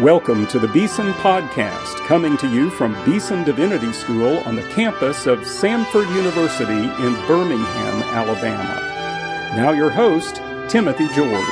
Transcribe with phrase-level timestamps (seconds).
[0.00, 5.26] Welcome to the Beeson Podcast, coming to you from Beeson Divinity School on the campus
[5.26, 8.80] of Samford University in Birmingham, Alabama.
[9.54, 10.36] Now, your host,
[10.70, 11.44] Timothy George.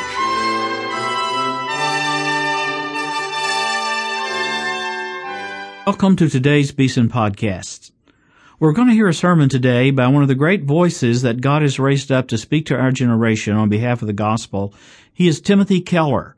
[5.87, 7.91] Welcome to today's Beeson Podcast.
[8.59, 11.61] We're going to hear a sermon today by one of the great voices that God
[11.61, 14.73] has raised up to speak to our generation on behalf of the gospel.
[15.13, 16.35] He is Timothy Keller.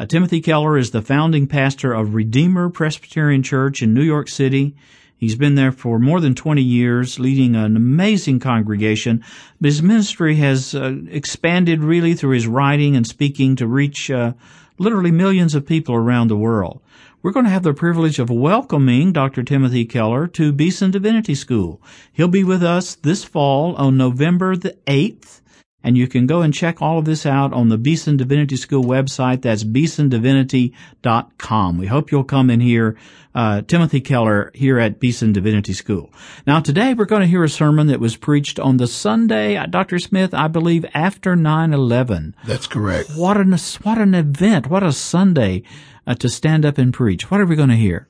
[0.00, 4.74] Uh, Timothy Keller is the founding pastor of Redeemer Presbyterian Church in New York City.
[5.18, 9.22] He's been there for more than 20 years, leading an amazing congregation.
[9.60, 14.32] But his ministry has uh, expanded really through his writing and speaking to reach uh,
[14.78, 16.80] literally millions of people around the world.
[17.20, 19.42] We're going to have the privilege of welcoming Dr.
[19.42, 21.78] Timothy Keller to Beeson Divinity School.
[22.10, 25.42] He'll be with us this fall on November the 8th
[25.82, 28.82] and you can go and check all of this out on the Beeson Divinity School
[28.84, 29.42] website.
[29.42, 31.78] That's beesondivinity.com.
[31.78, 32.98] We hope you'll come and hear
[33.34, 36.12] uh, Timothy Keller here at Beeson Divinity School.
[36.46, 39.64] Now today we're going to hear a sermon that was preached on the Sunday, uh,
[39.66, 39.98] Dr.
[39.98, 42.34] Smith, I believe after 9-11.
[42.44, 43.12] That's correct.
[43.16, 44.68] What an, what an event.
[44.68, 45.62] What a Sunday
[46.06, 47.30] uh, to stand up and preach.
[47.30, 48.08] What are we going to hear?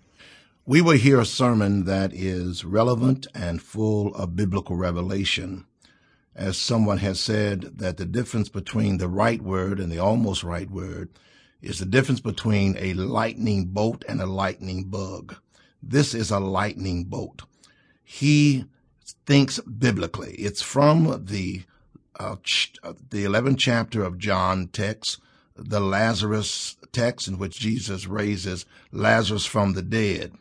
[0.67, 5.65] We will hear a sermon that is relevant and full of biblical revelation
[6.35, 10.71] as someone has said, that the difference between the right word and the almost right
[10.71, 11.11] word
[11.61, 15.37] is the difference between a lightning bolt and a lightning bug.
[15.83, 17.43] This is a lightning bolt.
[18.03, 18.65] He
[19.27, 20.33] thinks biblically.
[20.35, 21.63] It's from the
[22.19, 25.21] uh, ch- uh, the 11th chapter of John text,
[25.57, 30.33] the Lazarus text in which Jesus raises Lazarus from the dead.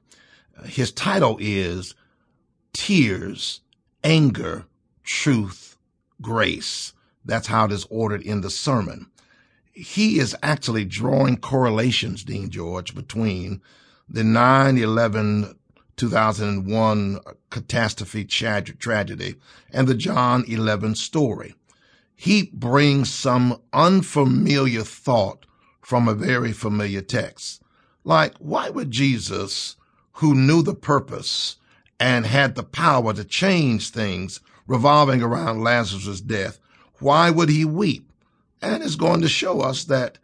[0.66, 1.96] His title is
[2.74, 3.62] Tears,
[4.04, 4.66] Anger,
[5.04, 5.78] Truth,
[6.22, 6.94] grace.
[7.26, 9.08] That's how it is ordered in the sermon.
[9.72, 13.62] He is actually drawing correlations, Dean George, between
[14.08, 15.56] the 9-11
[16.00, 17.20] 2001
[17.50, 19.36] catastrophe tra- tragedy
[19.72, 21.56] and the John 11 story.
[22.16, 25.46] He brings some unfamiliar thought
[25.82, 27.62] from a very familiar text.
[28.06, 29.76] Like, why would Jesus,
[30.14, 31.58] who knew the purpose
[32.00, 36.60] and had the power to change things, revolving around Lazarus' death,
[37.00, 38.10] why would he weep?
[38.62, 40.20] And it's going to show us that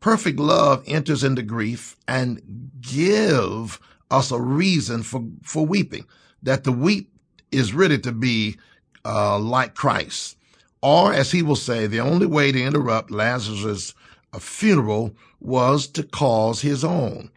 [0.00, 3.78] perfect love enters into grief and give
[4.10, 6.06] us a reason for, for weeping,
[6.42, 7.12] that the weep
[7.52, 8.56] is really to be
[9.04, 10.38] uh, like Christ.
[10.80, 13.92] Or, as he will say, the only way to interrupt Lazarus'
[14.32, 17.30] uh, funeral was to cause his own.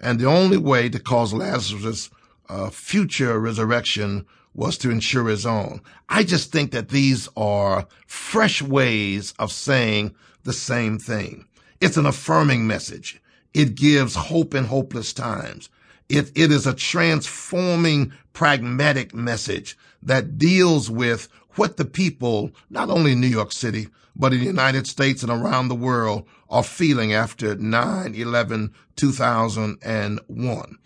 [0.00, 2.10] And the only way to cause Lazarus'
[2.48, 5.80] uh, future resurrection was to ensure his own.
[6.08, 11.46] I just think that these are fresh ways of saying the same thing.
[11.80, 13.20] It's an affirming message.
[13.52, 15.68] It gives hope in hopeless times.
[16.08, 23.12] It, it is a transforming, pragmatic message that deals with what the people, not only
[23.12, 27.12] in New York City, but in the United States and around the world are feeling
[27.12, 30.78] after 9-11, 2001.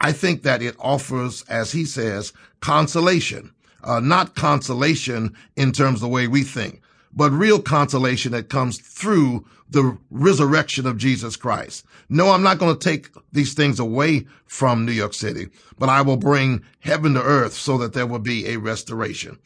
[0.00, 3.52] I think that it offers, as he says, consolation,
[3.82, 6.82] uh, not consolation in terms of the way we think,
[7.12, 11.84] but real consolation that comes through the resurrection of Jesus Christ.
[12.08, 15.48] No, I'm not going to take these things away from New York City,
[15.78, 19.38] but I will bring heaven to earth so that there will be a restoration.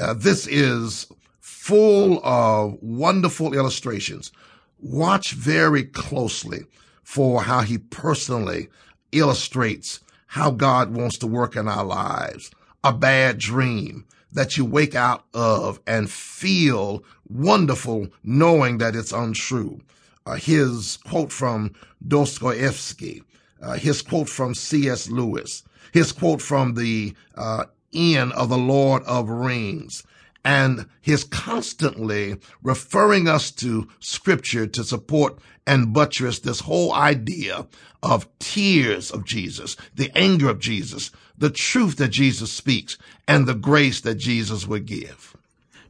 [0.00, 1.06] Uh, this is
[1.40, 4.32] full of wonderful illustrations.
[4.80, 6.64] Watch very closely
[7.02, 8.68] for how he personally
[9.12, 12.50] illustrates how God wants to work in our lives.
[12.84, 19.80] A bad dream that you wake out of and feel wonderful knowing that it's untrue.
[20.26, 21.74] Uh, his quote from
[22.06, 23.22] Dostoevsky,
[23.62, 25.08] uh, his quote from C.S.
[25.08, 27.64] Lewis, his quote from the uh,
[27.94, 30.04] end of the Lord of Rings,
[30.44, 37.66] and his constantly referring us to scripture to support and buttress this whole idea
[38.02, 42.96] of tears of Jesus, the anger of Jesus, the truth that Jesus speaks,
[43.26, 45.36] and the grace that Jesus would give.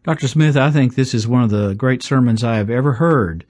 [0.05, 0.27] Dr.
[0.27, 3.45] Smith, I think this is one of the great sermons I have ever heard,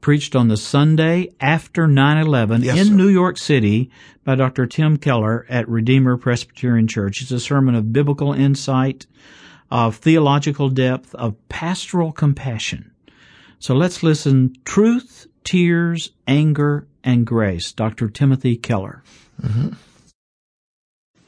[0.00, 2.94] preached on the Sunday after 9-11 Yes, in sir.
[2.94, 3.90] New York City
[4.22, 4.66] by Dr.
[4.66, 7.20] Tim Keller at Redeemer Presbyterian Church.
[7.20, 9.06] It's a sermon of biblical insight,
[9.74, 12.92] of theological depth, of pastoral compassion.
[13.58, 14.54] So let's listen.
[14.64, 17.72] Truth, tears, anger, and grace.
[17.72, 18.08] Dr.
[18.08, 19.02] Timothy Keller.
[19.42, 19.70] Mm-hmm.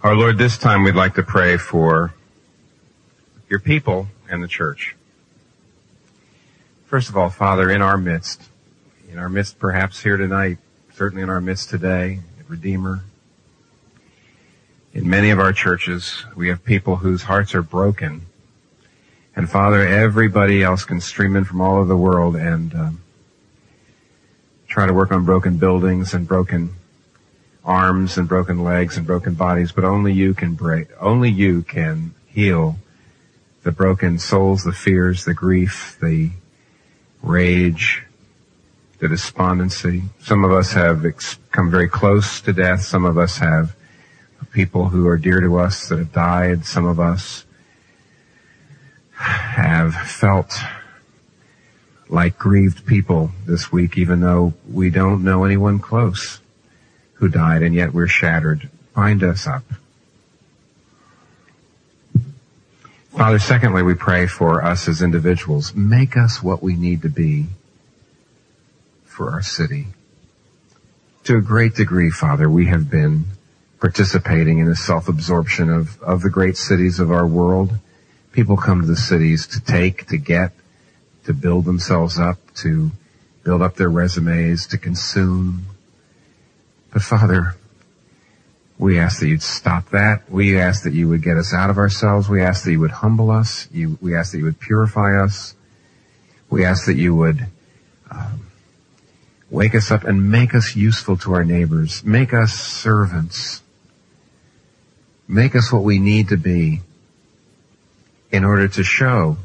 [0.04, 2.14] Our Lord, this time we'd like to pray for
[3.50, 4.94] your people and the church.
[6.84, 8.42] First of all, Father, in our midst,
[9.10, 10.58] in our midst perhaps here tonight,
[10.94, 13.02] certainly in our midst today, Redeemer.
[14.94, 18.25] In many of our churches, we have people whose hearts are broken.
[19.36, 23.02] And Father, everybody else can stream in from all over the world and um,
[24.66, 26.74] try to work on broken buildings and broken
[27.62, 32.14] arms and broken legs and broken bodies, but only you can break, only you can
[32.26, 32.76] heal
[33.62, 36.30] the broken souls, the fears, the grief, the
[37.22, 38.04] rage,
[39.00, 40.02] the despondency.
[40.20, 42.82] Some of us have ex- come very close to death.
[42.82, 43.74] Some of us have
[44.52, 46.64] people who are dear to us that have died.
[46.64, 47.45] Some of us
[49.16, 50.58] have felt
[52.08, 56.40] like grieved people this week, even though we don't know anyone close
[57.14, 58.68] who died, and yet we're shattered.
[58.94, 59.64] Bind us up.
[63.10, 65.74] Father, secondly, we pray for us as individuals.
[65.74, 67.46] Make us what we need to be
[69.04, 69.86] for our city.
[71.24, 73.24] To a great degree, Father, we have been
[73.80, 77.78] participating in the self-absorption of, of the great cities of our world.
[78.36, 80.52] People come to the cities to take, to get,
[81.24, 82.90] to build themselves up, to
[83.44, 85.64] build up their resumes, to consume.
[86.92, 87.54] But Father,
[88.78, 90.30] we ask that you'd stop that.
[90.30, 92.28] We ask that you would get us out of ourselves.
[92.28, 93.68] We ask that you would humble us.
[93.72, 95.54] You, we ask that you would purify us.
[96.50, 97.46] We ask that you would
[98.10, 98.48] um,
[99.50, 102.04] wake us up and make us useful to our neighbors.
[102.04, 103.62] Make us servants.
[105.26, 106.82] Make us what we need to be
[108.30, 109.36] in order to show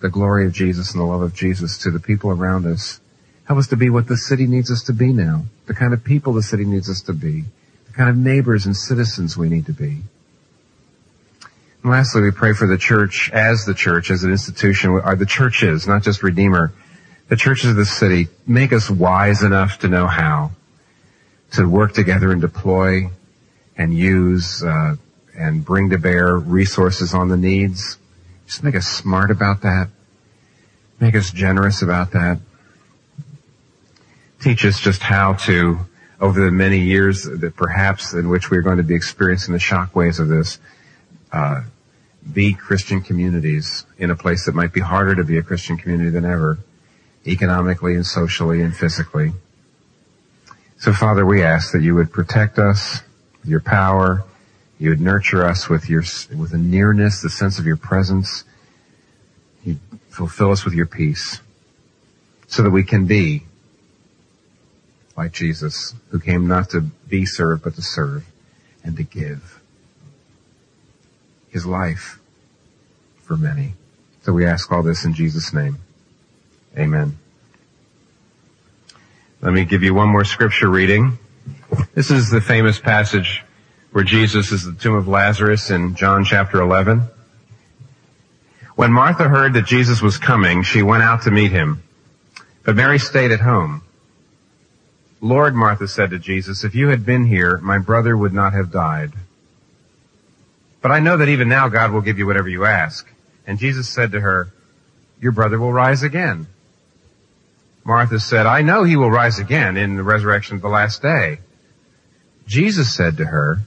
[0.00, 3.00] the glory of Jesus and the love of Jesus to the people around us.
[3.44, 5.44] Help us to be what the city needs us to be now.
[5.66, 7.44] The kind of people the city needs us to be
[7.90, 9.98] the kind of neighbors and citizens we need to be.
[11.82, 15.26] And lastly, we pray for the church as the church, as an institution, are the
[15.26, 16.72] churches, not just Redeemer,
[17.28, 20.52] the churches of the city, make us wise enough to know how
[21.52, 23.10] to work together and deploy
[23.76, 24.94] and use uh,
[25.36, 27.98] and bring to bear resources on the needs.
[28.50, 29.90] Just make us smart about that.
[30.98, 32.40] Make us generous about that.
[34.40, 35.78] Teach us just how to
[36.20, 40.18] over the many years that perhaps in which we're going to be experiencing the shockwaves
[40.18, 40.58] of this,
[41.30, 41.62] uh,
[42.32, 46.10] be Christian communities in a place that might be harder to be a Christian community
[46.10, 46.58] than ever,
[47.24, 49.30] economically and socially and physically.
[50.76, 53.00] So Father, we ask that you would protect us
[53.44, 54.24] your power,
[54.80, 56.02] you would nurture us with your,
[56.34, 58.44] with a nearness, the sense of your presence,
[59.62, 59.78] you
[60.08, 61.40] fulfill us with your peace
[62.48, 63.42] so that we can be
[65.18, 68.24] like Jesus, who came not to be served, but to serve
[68.82, 69.60] and to give
[71.50, 72.18] his life
[73.22, 73.74] for many.
[74.22, 75.76] So we ask all this in Jesus' name.
[76.78, 77.18] Amen.
[79.42, 81.18] Let me give you one more scripture reading.
[81.94, 83.42] This is the famous passage
[83.92, 87.02] where Jesus is the tomb of Lazarus in John chapter 11.
[88.76, 91.82] When Martha heard that Jesus was coming, she went out to meet him.
[92.64, 93.82] But Mary stayed at home.
[95.20, 98.70] Lord, Martha said to Jesus, if you had been here, my brother would not have
[98.70, 99.12] died.
[100.80, 103.06] But I know that even now God will give you whatever you ask.
[103.46, 104.52] And Jesus said to her,
[105.20, 106.46] your brother will rise again.
[107.84, 111.40] Martha said, I know he will rise again in the resurrection of the last day.
[112.46, 113.58] Jesus said to her,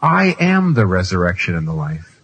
[0.00, 2.20] I am the resurrection and the life.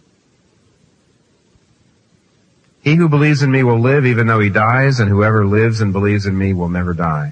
[2.81, 5.91] He who believes in me will live even though he dies, and whoever lives and
[5.91, 7.31] believes in me will never die.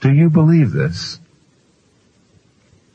[0.00, 1.18] Do you believe this?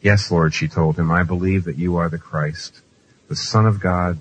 [0.02, 2.82] Yes, Lord, she told him, I believe that you are the Christ,
[3.28, 4.20] the Son of God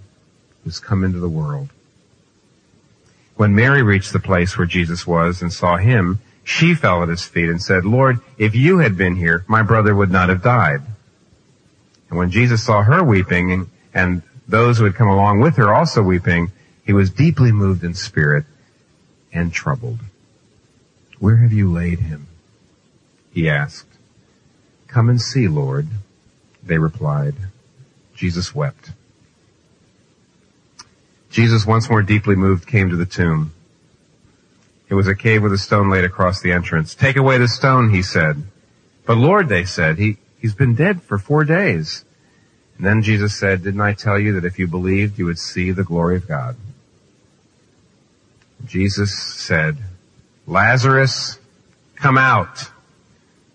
[0.64, 1.70] who's come into the world.
[3.36, 7.24] When Mary reached the place where Jesus was and saw him, she fell at his
[7.24, 10.82] feet and said, Lord, if you had been here, my brother would not have died.
[12.10, 16.02] And when Jesus saw her weeping and those who had come along with her also
[16.02, 16.50] weeping,
[16.84, 18.44] he was deeply moved in spirit
[19.32, 20.00] and troubled.
[21.20, 22.26] Where have you laid him?
[23.32, 23.86] he asked.
[24.88, 25.86] Come and see, Lord.
[26.64, 27.34] They replied.
[28.16, 28.90] Jesus wept.
[31.30, 33.52] Jesus, once more deeply moved, came to the tomb.
[34.88, 36.96] It was a cave with a stone laid across the entrance.
[36.96, 38.42] Take away the stone, he said.
[39.06, 42.04] But Lord, they said, he, he's been dead for four days.
[42.76, 45.70] And then Jesus said, didn't I tell you that if you believed, you would see
[45.70, 46.56] the glory of God?
[48.64, 49.76] Jesus said,
[50.46, 51.38] Lazarus,
[51.96, 52.70] come out.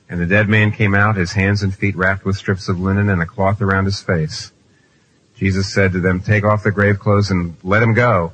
[0.08, 3.10] And the dead man came out, his hands and feet wrapped with strips of linen
[3.10, 4.52] and a cloth around his face.
[5.36, 8.32] Jesus said to them, take off the grave clothes and let him go.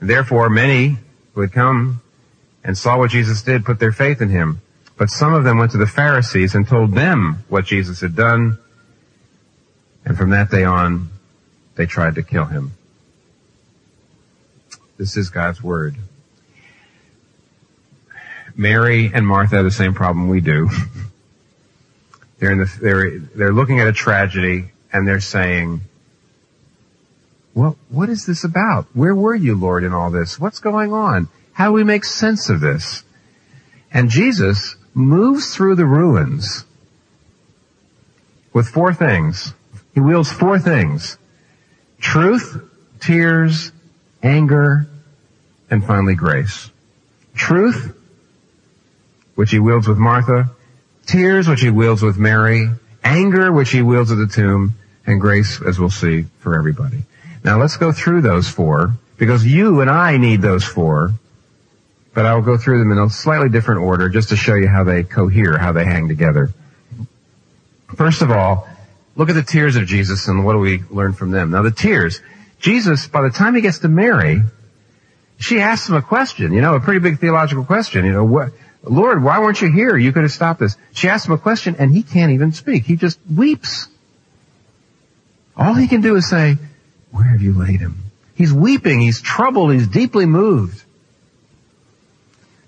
[0.00, 0.96] And therefore many
[1.34, 2.00] who had come
[2.64, 4.60] and saw what Jesus did put their faith in him.
[4.98, 8.58] But some of them went to the Pharisees and told them what Jesus had done.
[10.04, 11.10] And from that day on,
[11.76, 12.72] they tried to kill him.
[14.96, 15.94] This is God's word.
[18.56, 20.68] Mary and Martha have the same problem we do.
[22.40, 25.82] they're in the, they're, they're looking at a tragedy and they're saying,
[27.54, 28.86] well, what is this about?
[28.94, 30.40] Where were you, Lord, in all this?
[30.40, 31.28] What's going on?
[31.52, 33.04] How do we make sense of this?
[33.92, 36.64] And Jesus moves through the ruins
[38.52, 39.54] with four things.
[39.94, 41.16] He wields four things.
[42.00, 42.60] Truth,
[43.00, 43.72] tears,
[44.22, 44.88] anger,
[45.70, 46.70] and finally grace.
[47.34, 47.96] Truth,
[49.36, 50.50] which he wields with Martha,
[51.06, 52.68] tears, which he wields with Mary,
[53.04, 54.74] anger, which he wields at the tomb,
[55.06, 57.04] and grace, as we'll see, for everybody.
[57.44, 61.12] Now let's go through those four, because you and I need those four,
[62.18, 64.82] but I'll go through them in a slightly different order just to show you how
[64.82, 66.50] they cohere, how they hang together.
[67.94, 68.68] First of all,
[69.14, 71.52] look at the tears of Jesus and what do we learn from them?
[71.52, 72.20] Now the tears,
[72.58, 74.42] Jesus, by the time he gets to Mary,
[75.38, 78.50] she asks him a question, you know, a pretty big theological question, you know, what,
[78.82, 79.96] Lord, why weren't you here?
[79.96, 80.76] You could have stopped this.
[80.94, 82.82] She asks him a question and he can't even speak.
[82.82, 83.86] He just weeps.
[85.56, 86.56] All he can do is say,
[87.12, 88.10] where have you laid him?
[88.34, 88.98] He's weeping.
[88.98, 89.72] He's troubled.
[89.72, 90.82] He's deeply moved.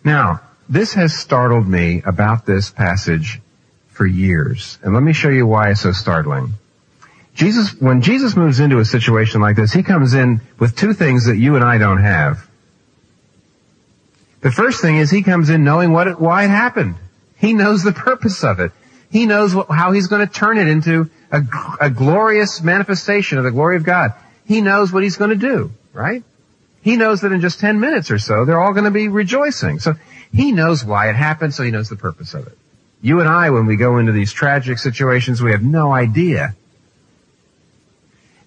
[0.04, 3.40] Now, this has startled me about this passage
[3.88, 4.78] for years.
[4.83, 6.54] And let me show you why it's so startling.
[7.35, 11.26] Jesus, when Jesus moves into a situation like this, he comes in with two things
[11.26, 12.49] that you and I don't have.
[14.40, 16.97] The first thing is he comes in knowing what it, why it happened.
[17.37, 18.73] He knows the purpose of it.
[19.11, 21.42] He knows what, how he's going to turn it into a,
[21.80, 24.14] a glorious manifestation of the glory of God.
[24.47, 26.23] He knows what he's going to do, right?
[26.83, 29.79] He knows that in just 10 minutes or so, they're all going to be rejoicing.
[29.79, 29.95] So
[30.33, 32.57] he knows why it happened, so he knows the purpose of it.
[33.03, 36.55] You and I, when we go into these tragic situations, we have no idea.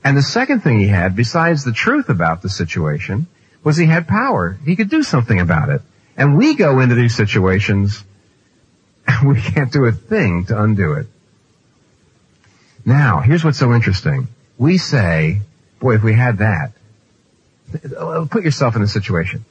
[0.03, 3.27] And the second thing he had, besides the truth about the situation,
[3.63, 4.57] was he had power.
[4.65, 5.81] He could do something about it.
[6.17, 8.03] And we go into these situations
[9.07, 11.07] and we can't do a thing to undo it.
[12.85, 14.27] Now, here's what's so interesting.
[14.57, 15.41] We say,
[15.79, 16.73] boy, if we had that,
[18.29, 19.45] put yourself in a situation.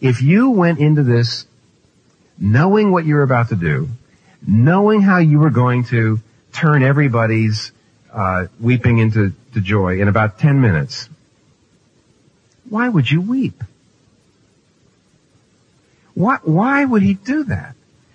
[0.00, 1.46] If you went into this
[2.38, 3.88] knowing what you were about to do,
[4.46, 6.20] knowing how you were going to
[6.52, 7.72] turn everybody's
[8.12, 11.08] uh, weeping into joy in about 10 minutes,
[12.68, 13.62] why would you weep?
[16.14, 17.74] Why, why would he do that?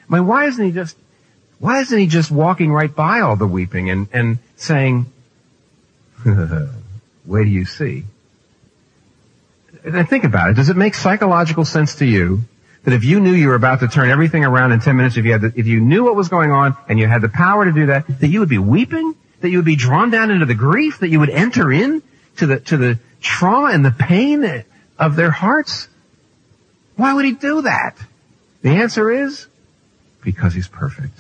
[0.09, 0.97] I mean, why isn't he just,
[1.59, 5.05] why isn't he just walking right by all the weeping and, and saying,
[6.25, 8.03] wait do you see?
[9.85, 10.55] And think about it.
[10.55, 12.41] Does it make psychological sense to you
[12.83, 15.25] that if you knew you were about to turn everything around in 10 minutes, if
[15.25, 17.65] you had the, if you knew what was going on and you had the power
[17.65, 19.15] to do that, that you would be weeping?
[19.41, 20.99] That you would be drawn down into the grief?
[20.99, 22.01] That you would enter in
[22.37, 24.63] to the, to the trauma and the pain
[24.97, 25.87] of their hearts?
[26.95, 27.97] Why would he do that?
[28.61, 29.47] The answer is
[30.21, 31.19] because he's perfect.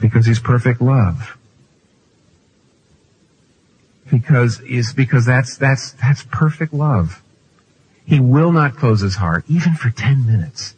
[0.00, 1.36] Because he's perfect love.
[4.10, 7.22] Because is because that's that's that's perfect love.
[8.06, 10.74] He will not close his heart even for 10 minutes.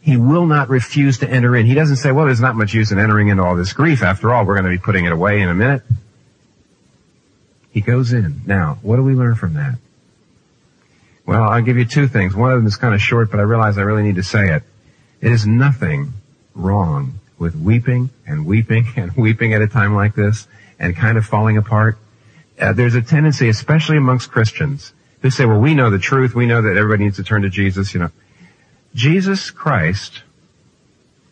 [0.00, 1.66] He will not refuse to enter in.
[1.66, 4.02] He doesn't say, well, there's not much use in entering into all this grief.
[4.02, 5.82] After all, we're going to be putting it away in a minute.
[7.70, 8.42] He goes in.
[8.46, 9.76] Now, what do we learn from that?
[11.26, 12.34] Well, I'll give you two things.
[12.34, 14.54] One of them is kind of short, but I realize I really need to say
[14.54, 14.62] it.
[15.20, 16.12] It is nothing
[16.54, 20.46] wrong with weeping and weeping and weeping at a time like this
[20.78, 21.98] and kind of falling apart.
[22.60, 26.34] Uh, there's a tendency, especially amongst Christians, to say, well, we know the truth.
[26.34, 28.10] We know that everybody needs to turn to Jesus, you know.
[28.94, 30.22] Jesus Christ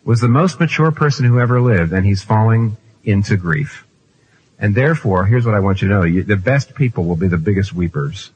[0.05, 3.87] was the most mature person who ever lived and he's falling into grief.
[4.59, 6.03] And therefore, here's what I want you to know.
[6.03, 8.31] You, the best people will be the biggest weepers.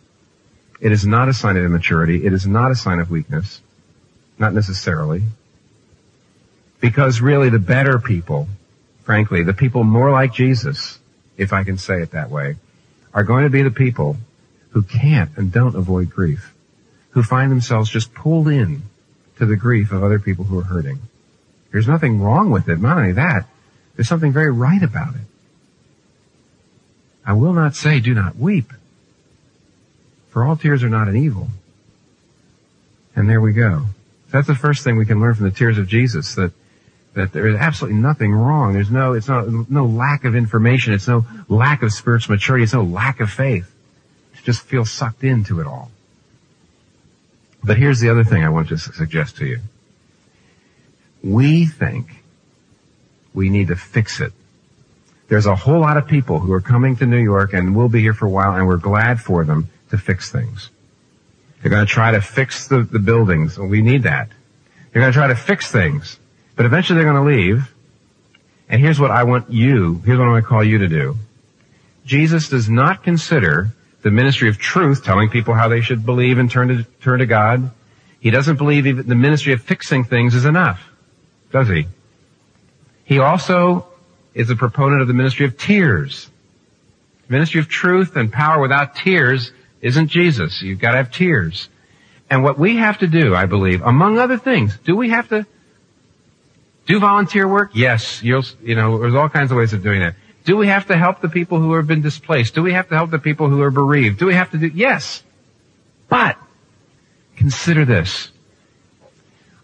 [0.81, 2.27] It is not a sign of immaturity.
[2.27, 3.61] It is not a sign of weakness.
[4.39, 5.23] Not necessarily.
[6.81, 8.49] Because really the better people,
[9.07, 10.99] frankly, the people more like Jesus,
[11.39, 12.57] if I can say it that way,
[13.15, 14.19] are going to be the people
[14.71, 16.53] who can't and don't avoid grief.
[17.11, 18.83] Who find themselves just pulled in
[19.39, 20.99] to the grief of other people who are hurting.
[21.73, 22.81] There's nothing wrong with it.
[22.81, 23.47] Not only that,
[23.95, 25.23] there's something very right about it.
[27.25, 28.73] I will not say do not weep.
[30.31, 31.49] For all tears are not an evil.
[33.15, 33.87] And there we go.
[34.31, 36.53] That's the first thing we can learn from the tears of Jesus, that,
[37.17, 38.75] that there is absolutely nothing wrong.
[38.75, 40.93] There's no, it's not, no lack of information.
[40.93, 42.65] It's no lack of spiritual maturity.
[42.65, 43.75] It's no lack of faith.
[44.45, 45.91] Just feel sucked into it all.
[47.65, 49.61] But here's the other thing I want to suggest to you.
[51.25, 52.23] We think
[53.35, 54.33] we need to fix it.
[55.29, 58.01] There's a whole lot of people who are coming to New York and will be
[58.03, 60.69] here for a while and we're glad for them to fix things.
[61.63, 63.59] They're going to try to fix the, the buildings.
[63.59, 64.29] We need that.
[64.93, 66.21] They're going to try to fix things.
[66.57, 67.73] But eventually they're going to leave.
[68.69, 71.17] And here's what I want you, here's what I'm going to call you to do.
[72.05, 73.69] Jesus does not consider
[74.03, 77.27] the ministry of truth, telling people how they should believe and turn to, turn to
[77.27, 77.71] God.
[78.21, 80.81] He doesn't believe even the ministry of fixing things is enough,
[81.53, 81.87] does he?
[83.05, 83.87] He also
[84.35, 86.29] is a proponent of the ministry of tears.
[87.29, 90.63] Ministry of truth and power without tears isn't Jesus.
[90.63, 91.69] You've got to have tears.
[92.31, 95.47] And what we have to do, I believe, among other things, do we have to
[96.87, 97.73] do volunteer work?
[97.75, 98.23] Yes.
[98.23, 100.15] You'll, you know, there's all kinds of ways of doing that.
[100.45, 102.55] Do we have to help the people who have been displaced?
[102.55, 104.19] Do we have to help the people who are bereaved?
[104.19, 105.25] Do we have to do, yes.
[106.09, 106.39] But,
[107.37, 108.31] consider this.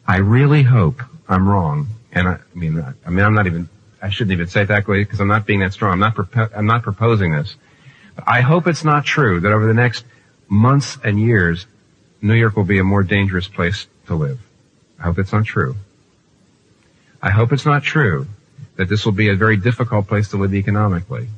[0.07, 1.87] I really hope I'm wrong.
[2.13, 3.69] And I, I mean, I, I mean, I'm not even,
[4.03, 5.93] I shouldn't even say it that way because I'm not being that strong.
[5.93, 7.55] I'm not, propo- I'm not proposing this.
[8.27, 10.05] I hope it's not true that over the next
[10.49, 11.67] months and years,
[12.21, 14.41] New York will be a more dangerous place to live.
[14.99, 15.77] I hope it's not true.
[17.23, 18.27] I hope it's not true
[18.77, 21.29] that this will be a very difficult place to live economically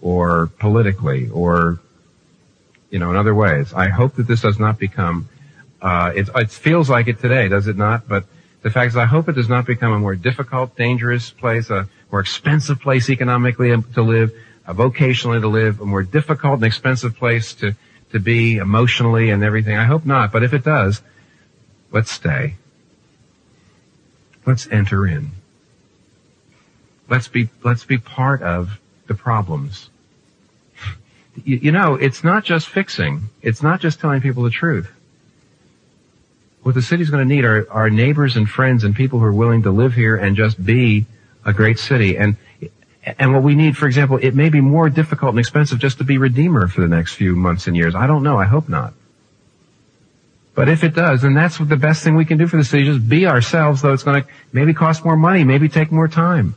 [0.00, 1.80] or politically or,
[2.90, 3.72] you know, in other ways.
[3.74, 5.28] I hope that this does not become,
[5.82, 8.08] uh, it, it feels like it today, does it not?
[8.08, 8.24] But
[8.62, 11.88] the fact is I hope it does not become a more difficult, dangerous place, a
[12.10, 14.32] more expensive place economically to live,
[14.66, 17.74] a vocationally to live, a more difficult and expensive place to,
[18.12, 19.76] to be emotionally and everything.
[19.76, 21.02] I hope not, but if it does,
[21.92, 22.54] let's stay.
[24.46, 25.30] Let's enter in.
[27.08, 29.90] Let's be, let's be part of the problems.
[31.44, 33.22] You, you know, it's not just fixing.
[33.42, 34.88] It's not just telling people the truth.
[36.62, 39.32] What the city's going to need are, are neighbors and friends and people who are
[39.32, 41.06] willing to live here and just be
[41.44, 42.16] a great city.
[42.16, 42.36] And
[43.04, 46.04] and what we need, for example, it may be more difficult and expensive just to
[46.04, 47.94] be Redeemer for the next few months and years.
[47.94, 48.38] I don't know.
[48.38, 48.94] I hope not.
[50.54, 52.84] But if it does, then that's the best thing we can do for the city.
[52.84, 56.54] Just be ourselves, though it's going to maybe cost more money, maybe take more time.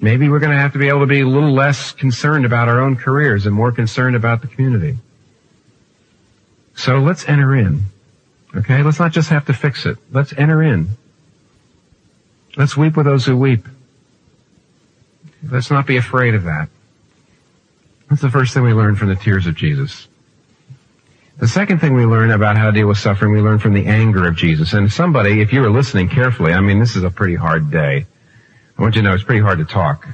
[0.00, 2.68] Maybe we're going to have to be able to be a little less concerned about
[2.68, 4.96] our own careers and more concerned about the community.
[6.74, 7.82] So let's enter in.
[8.56, 8.82] Okay?
[8.82, 9.98] Let's not just have to fix it.
[10.10, 10.90] Let's enter in.
[12.56, 13.66] Let's weep with those who weep.
[15.42, 16.68] Let's not be afraid of that.
[18.08, 20.08] That's the first thing we learn from the tears of Jesus.
[21.40, 23.86] The second thing we learn about how to deal with suffering, we learn from the
[23.86, 24.74] anger of Jesus.
[24.74, 28.04] And somebody, if you were listening carefully, I mean, this is a pretty hard day.
[28.76, 30.06] I want you to know it's pretty hard to talk,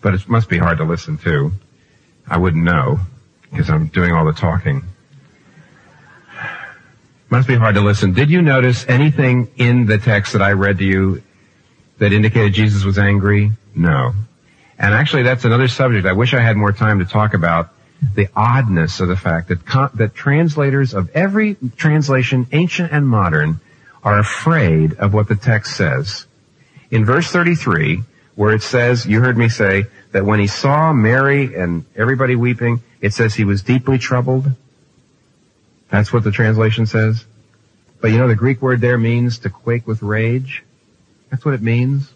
[0.00, 1.52] but it must be hard to listen too.
[2.26, 3.00] I wouldn't know
[3.50, 4.84] because I'm doing all the talking.
[7.28, 8.14] Must be hard to listen.
[8.14, 11.22] Did you notice anything in the text that I read to you
[11.98, 13.52] that indicated Jesus was angry?
[13.74, 14.14] No.
[14.78, 17.73] And actually, that's another subject I wish I had more time to talk about
[18.14, 23.60] the oddness of the fact that, that translators of every translation, ancient and modern,
[24.02, 26.26] are afraid of what the text says.
[26.90, 28.02] In verse 33,
[28.34, 32.82] where it says, you heard me say, that when he saw Mary and everybody weeping,
[33.00, 34.46] it says he was deeply troubled.
[35.90, 37.24] That's what the translation says.
[38.00, 40.62] But you know the Greek word there means to quake with rage.
[41.30, 42.12] That's what it means.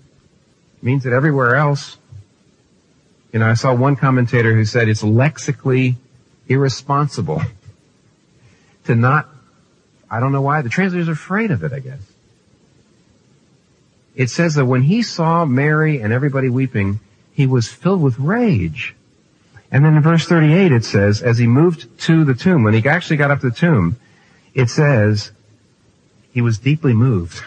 [0.77, 1.98] It means that everywhere else
[3.33, 5.97] you know, I saw one commentator who said it's lexically
[6.49, 7.43] irresponsible
[8.85, 9.29] to not,
[10.11, 12.01] I don't know why, the translators are afraid of it, I guess.
[14.15, 17.01] It says that when he saw Mary and everybody weeping,
[17.35, 18.97] he was filled with rage.
[19.71, 22.89] And then in verse 38 it says, as he moved to the tomb, when he
[22.89, 23.97] actually got up to the tomb,
[24.55, 25.31] it says,
[26.33, 27.43] he was deeply moved.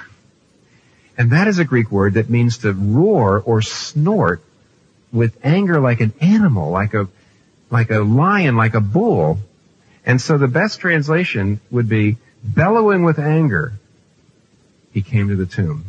[1.18, 4.44] And that is a Greek word that means to roar or snort
[5.12, 7.08] with anger like an animal, like a,
[7.70, 9.40] like a lion, like a bull.
[10.06, 13.74] And so the best translation would be bellowing with anger.
[14.94, 15.86] He came to the tomb.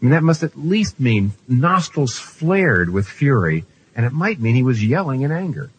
[0.00, 3.64] Mean, that must at least mean nostrils flared with fury,
[3.96, 5.70] and it might mean he was yelling in anger.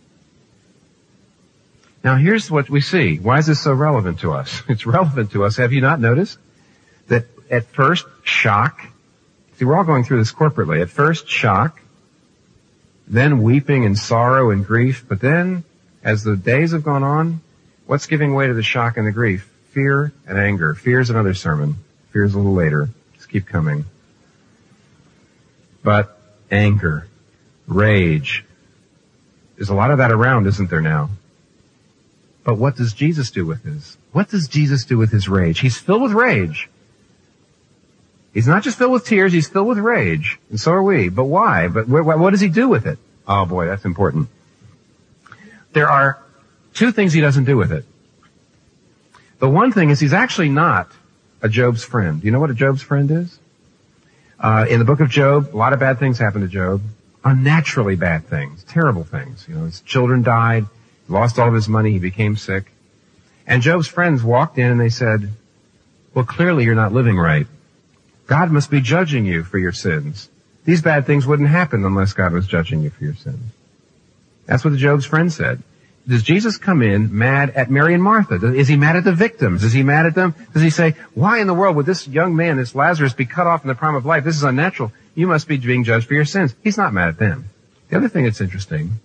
[2.04, 3.18] Now here's what we see.
[3.18, 4.64] Why is this so relevant to us?
[4.70, 5.58] It's relevant to us.
[5.58, 6.38] Have you not noticed
[7.08, 8.82] that at first shock?
[9.58, 10.82] See, we're all going through this corporately.
[10.82, 11.82] At first shock,
[13.10, 15.06] then weeping and sorrow and grief.
[15.08, 15.64] But then,
[16.04, 17.42] as the days have gone on,
[17.88, 19.52] what's giving way to the shock and the grief?
[19.72, 20.76] Fear and anger.
[20.76, 21.76] Fear's another sermon.
[22.12, 22.90] Fear's a little later.
[23.16, 23.86] Just keep coming.
[25.84, 26.20] But
[26.52, 27.08] anger,
[27.68, 28.46] rage,
[29.56, 31.10] there's a lot of that around, isn't there now?
[32.44, 33.98] But what does Jesus do with his?
[34.12, 35.60] What does Jesus do with his rage?
[35.60, 36.70] He's filled with rage.
[38.34, 40.40] He's not just filled with tears, he's filled with rage.
[40.50, 41.10] And so are we.
[41.10, 41.68] But why?
[41.68, 43.00] But what does he do with it?
[43.28, 44.30] Oh boy, that's important.
[45.74, 46.20] There are
[46.74, 47.86] two things he doesn't do with it.
[49.40, 50.92] The one thing is he's actually not
[51.42, 52.22] a Job's friend.
[52.22, 53.40] Do you know what a Job's friend is?
[54.40, 56.82] Uh, in the book of Job, a lot of bad things happen to Job.
[57.24, 59.46] Unnaturally bad things, terrible things.
[59.48, 60.66] You know, his children died,
[61.08, 62.72] he lost all of his money, he became sick.
[63.46, 65.30] And Job's friends walked in and they said,
[66.14, 67.48] well, clearly you're not living right.
[68.30, 70.30] God must be judging you for your sins.
[70.64, 73.42] These bad things wouldn't happen unless God was judging you for your sins.
[74.46, 75.64] That's what the Job's friend said.
[76.08, 78.36] Does Jesus come in mad at Mary and Martha?
[78.54, 79.64] Is he mad at the victims?
[79.64, 80.36] Is he mad at them?
[80.54, 83.48] Does he say, why in the world would this young man, this Lazarus, be cut
[83.48, 84.24] off in the prime of life?
[84.24, 84.92] This is unnatural.
[85.16, 86.54] You must be being judged for your sins.
[86.64, 87.50] He's not mad at them.
[87.90, 89.00] The other thing that's interesting,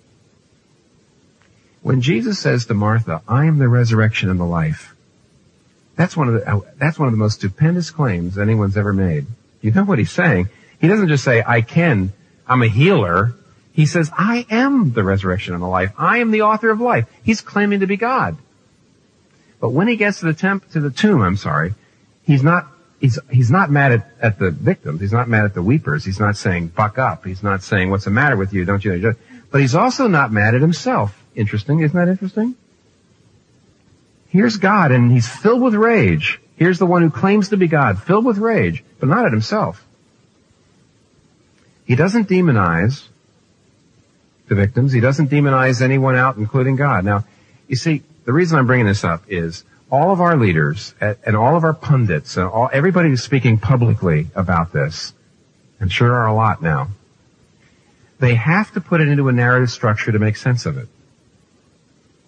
[1.81, 4.94] when Jesus says to Martha, I am the resurrection and the life,
[5.97, 9.27] that's one of the, uh, that's one of the most stupendous claims anyone's ever made.
[9.61, 10.49] You know what he's saying?
[10.81, 12.13] He doesn't just say, I can,
[12.47, 13.33] I'm a healer.
[13.73, 15.93] He says, I am the resurrection and the life.
[15.97, 17.07] I am the author of life.
[17.23, 18.37] He's claiming to be God.
[19.61, 21.75] But when he gets to the temp, to the tomb, I'm sorry,
[22.25, 22.67] he's not,
[23.01, 25.01] he's, he's not mad at, at the victims.
[25.01, 26.05] He's not mad at the weepers.
[26.05, 27.25] He's not saying, buck up.
[27.25, 28.65] He's not saying, what's the matter with you?
[28.65, 29.15] Don't you know?
[29.51, 31.19] But he's also not mad at himself.
[31.35, 31.81] Interesting.
[31.81, 32.57] Isn't that interesting?
[34.35, 36.41] Here's God and he's filled with rage.
[36.57, 39.87] Here's the one who claims to be God, filled with rage, but not at himself.
[41.85, 43.07] He doesn't demonize
[44.49, 44.93] the victims.
[44.93, 47.05] He doesn't demonize anyone out, including God.
[47.05, 47.25] Now,
[47.69, 51.57] you see, the reason I'm bringing this up is all of our leaders and all
[51.57, 55.15] of our pundits and all, everybody who's speaking publicly about this,
[55.79, 56.89] and sure are a lot now,
[58.19, 60.89] they have to put it into a narrative structure to make sense of it.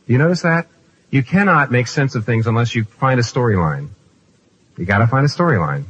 [0.06, 0.68] Do you notice that?
[1.16, 3.88] You cannot make sense of things unless you find a storyline.
[4.76, 5.85] You gotta find a storyline.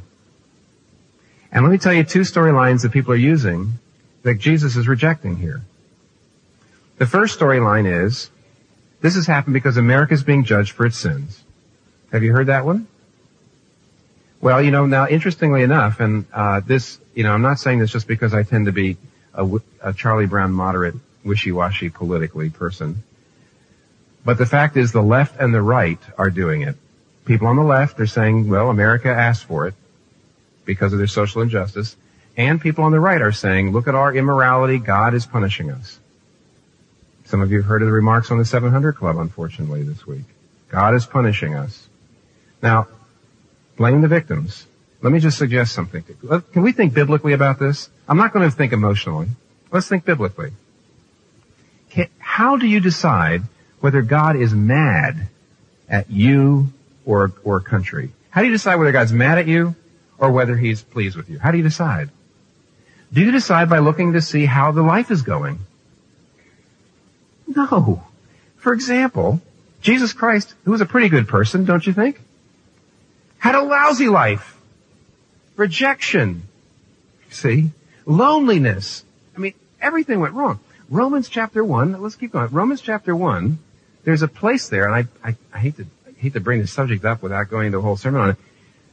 [1.51, 3.73] And let me tell you two storylines that people are using
[4.23, 5.63] that Jesus is rejecting here.
[6.97, 8.31] The first storyline is,
[9.01, 11.43] this has happened because America is being judged for its sins.
[12.13, 12.87] Have you heard that one?
[14.39, 17.91] Well, you know, now interestingly enough, and uh, this, you know, I'm not saying this
[17.91, 18.95] just because I tend to be
[19.33, 19.45] a,
[19.81, 23.03] a Charlie Brown moderate, wishy-washy politically person.
[24.27, 26.75] But the fact is the left and the right are doing it.
[27.23, 29.73] People on the left are saying, well, America asked for it
[30.65, 31.95] because of their social injustice.
[32.35, 35.97] And people on the right are saying, look at our immorality, God is punishing us.
[37.23, 40.25] Some of you have heard of the remarks on the 700 Club, unfortunately, this week.
[40.67, 41.87] God is punishing us.
[42.61, 42.89] Now,
[43.77, 44.67] blame the victims.
[45.01, 46.03] Let me just suggest something.
[46.51, 47.89] Can we think biblically about this?
[48.09, 49.29] I'm not going to think emotionally.
[49.71, 50.51] Let's think biblically.
[52.19, 53.43] How do you decide
[53.79, 55.27] whether God is mad
[55.89, 56.69] at you
[57.05, 58.11] or, or a country.
[58.29, 59.75] How do you decide whether God's mad at you
[60.17, 61.39] or whether he's pleased with you?
[61.39, 62.09] How do you decide?
[63.13, 65.59] Do you decide by looking to see how the life is going?
[67.47, 68.03] No.
[68.57, 69.41] For example,
[69.81, 72.19] Jesus Christ, who was a pretty good person, don't you think?
[73.37, 74.57] Had a lousy life.
[75.55, 76.43] Rejection.
[77.29, 77.71] See?
[78.05, 79.03] Loneliness.
[79.35, 80.59] I mean, everything went wrong.
[80.89, 82.49] Romans chapter 1, let's keep going.
[82.51, 83.59] Romans chapter 1
[84.07, 86.67] there's a place there, and I, I, I hate to I hate to bring the
[86.67, 88.37] subject up without going the whole sermon on it.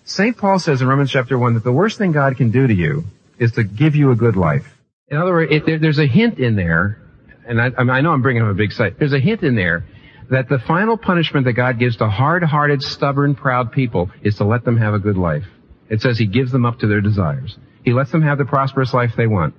[0.02, 0.36] St.
[0.36, 3.04] Paul says in Romans chapter 1 that the worst thing God can do to you
[3.38, 4.66] is to give you a good life.
[5.06, 6.98] In other words, it, there, there's a hint in there,
[7.46, 8.98] and I, I, know I'm bringing up a big site.
[8.98, 9.84] There's a hint in there
[10.30, 14.64] that the final punishment that God gives to hard-hearted, stubborn, proud people is to let
[14.64, 15.46] them have a good life.
[15.88, 17.56] It says He gives them up to their desires.
[17.84, 19.54] He lets them have the prosperous life they want.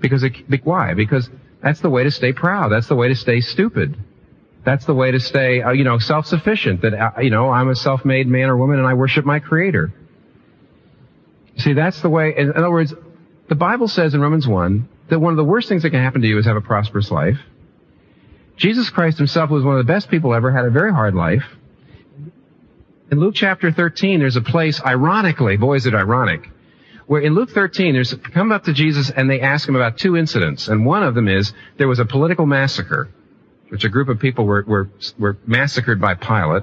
[0.00, 0.32] Because it,
[0.64, 0.94] why?
[0.94, 1.28] Because
[1.62, 2.72] that's the way to stay proud.
[2.72, 3.98] That's the way to stay stupid.
[4.64, 6.82] That's the way to stay, uh, you know, self-sufficient.
[6.82, 9.92] That, uh, you know, I'm a self-made man or woman and I worship my creator.
[11.58, 12.94] See, that's the way, in other words,
[13.48, 16.22] the Bible says in Romans 1 that one of the worst things that can happen
[16.22, 17.38] to you is have a prosperous life.
[18.56, 21.44] Jesus Christ himself was one of the best people ever, had a very hard life.
[23.10, 26.48] In Luke chapter 13, there's a place, ironically, boy is it ironic,
[27.06, 30.16] where in Luke 13, there's come up to Jesus and they ask him about two
[30.16, 30.68] incidents.
[30.68, 33.10] And one of them is, there was a political massacre
[33.74, 36.62] which a group of people were, were, were massacred by Pilate,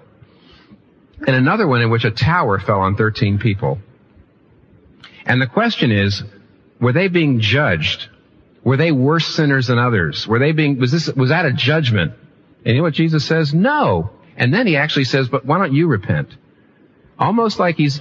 [1.28, 3.80] and another one in which a tower fell on 13 people.
[5.26, 6.24] And the question is,
[6.80, 8.08] were they being judged?
[8.64, 10.26] Were they worse sinners than others?
[10.26, 12.14] Were they being, was this, was that a judgment?
[12.64, 13.54] And you know what Jesus says?
[13.54, 14.12] No.
[14.38, 16.30] And then he actually says, but why don't you repent?
[17.20, 18.00] Almost like he's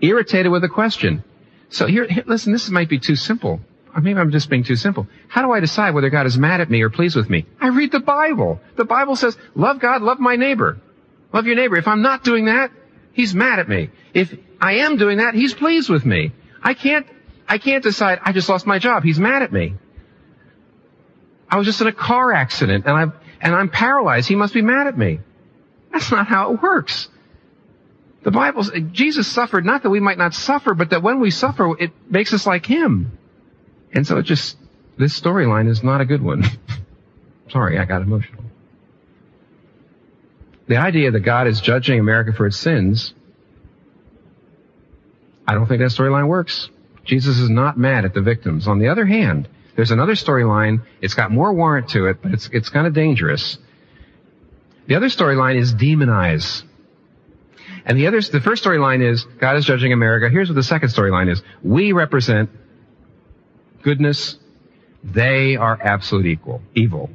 [0.00, 1.22] irritated with a question.
[1.68, 3.60] So here, listen, this might be too simple
[4.02, 5.06] maybe I'm just being too simple.
[5.28, 7.46] How do I decide whether God is mad at me or pleased with me?
[7.60, 8.60] I read the Bible.
[8.76, 10.78] The Bible says, love God, love my neighbor.
[11.32, 11.76] Love your neighbor.
[11.76, 12.70] If I'm not doing that,
[13.14, 13.90] He's mad at me.
[14.12, 16.32] If I am doing that, he's pleased with me.
[16.62, 17.06] I can't,
[17.48, 19.04] I can't decide I just lost my job.
[19.04, 19.74] He's mad at me.
[21.48, 23.04] I was just in a car accident and I
[23.40, 24.28] and I'm paralyzed.
[24.28, 25.20] He must be mad at me.
[25.92, 27.08] That's not how it works.
[28.22, 31.30] The Bible, says Jesus suffered not that we might not suffer, but that when we
[31.30, 33.16] suffer, it makes us like Him.
[33.94, 34.56] And so it just,
[34.98, 36.44] this storyline is not a good one.
[37.48, 38.42] Sorry, I got emotional.
[40.66, 43.14] The idea that God is judging America for its sins,
[45.46, 46.68] I don't think that storyline works.
[47.04, 48.66] Jesus is not mad at the victims.
[48.66, 50.82] On the other hand, there's another storyline.
[51.00, 53.58] It's got more warrant to it, but it's, it's kind of dangerous.
[54.86, 56.62] The other storyline is demonize.
[57.84, 60.30] And the other, the first storyline is God is judging America.
[60.30, 61.42] Here's what the second storyline is.
[61.62, 62.50] We represent
[63.84, 64.36] goodness.
[65.04, 67.10] They are absolute equal, evil.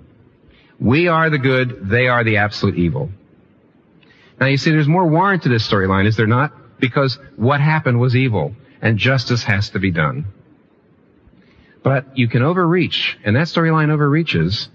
[0.80, 1.90] We are the good.
[1.90, 3.10] They are the absolute evil.
[4.40, 6.54] Now you see, there's more warrant to this storyline, is there not?
[6.80, 10.26] Because what happened was evil, and justice has to be done.
[11.84, 14.70] But you can overreach, and that storyline overreaches,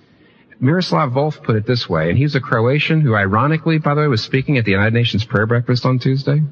[0.61, 4.09] Miroslav Volf put it this way, and he's a Croatian who ironically, by the way,
[4.09, 6.42] was speaking at the United Nations prayer breakfast on Tuesday.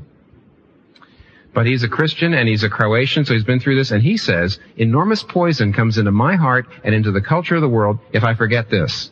[1.54, 4.16] But he's a Christian and he's a Croatian, so he's been through this, and he
[4.16, 8.24] says, enormous poison comes into my heart and into the culture of the world if
[8.24, 9.10] I forget this.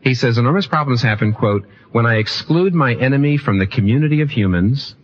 [0.00, 4.30] He says, enormous problems happen, quote, when I exclude my enemy from the community of
[4.30, 4.94] humans,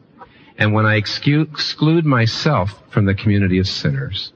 [0.59, 4.33] and when I exclude myself from the community of sinners.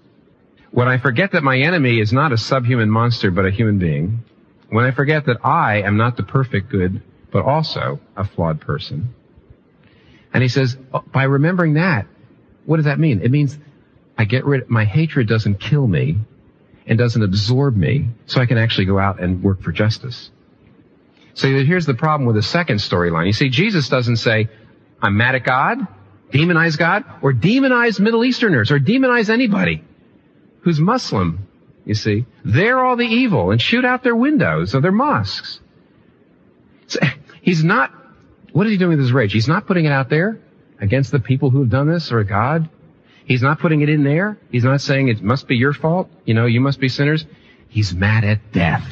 [0.70, 4.24] When I forget that my enemy is not a subhuman monster, but a human being,
[4.70, 9.14] when I forget that I am not the perfect good, but also a flawed person.
[10.32, 10.76] And he says,
[11.12, 12.06] by remembering that,
[12.66, 13.22] what does that mean?
[13.22, 13.56] It means
[14.18, 16.18] I get rid, my hatred doesn't kill me
[16.86, 20.30] and doesn't absorb me, so I can actually go out and work for justice.
[21.34, 23.26] So here's the problem with the second storyline.
[23.26, 24.48] You see, Jesus doesn't say,
[25.02, 25.78] I'm mad at God,
[26.30, 29.82] demonize God, or demonize Middle Easterners, or demonize anybody
[30.60, 31.46] who's Muslim
[31.86, 32.26] you see.
[32.44, 35.60] They're all the evil and shoot out their windows or their mosques.
[36.88, 36.98] So,
[37.40, 37.92] he's not,
[38.52, 39.32] what is he doing with his rage?
[39.32, 40.38] He's not putting it out there
[40.80, 42.68] against the people who have done this or God.
[43.24, 44.38] He's not putting it in there.
[44.50, 46.08] He's not saying it must be your fault.
[46.24, 47.26] You know, you must be sinners.
[47.68, 48.86] He's mad at death.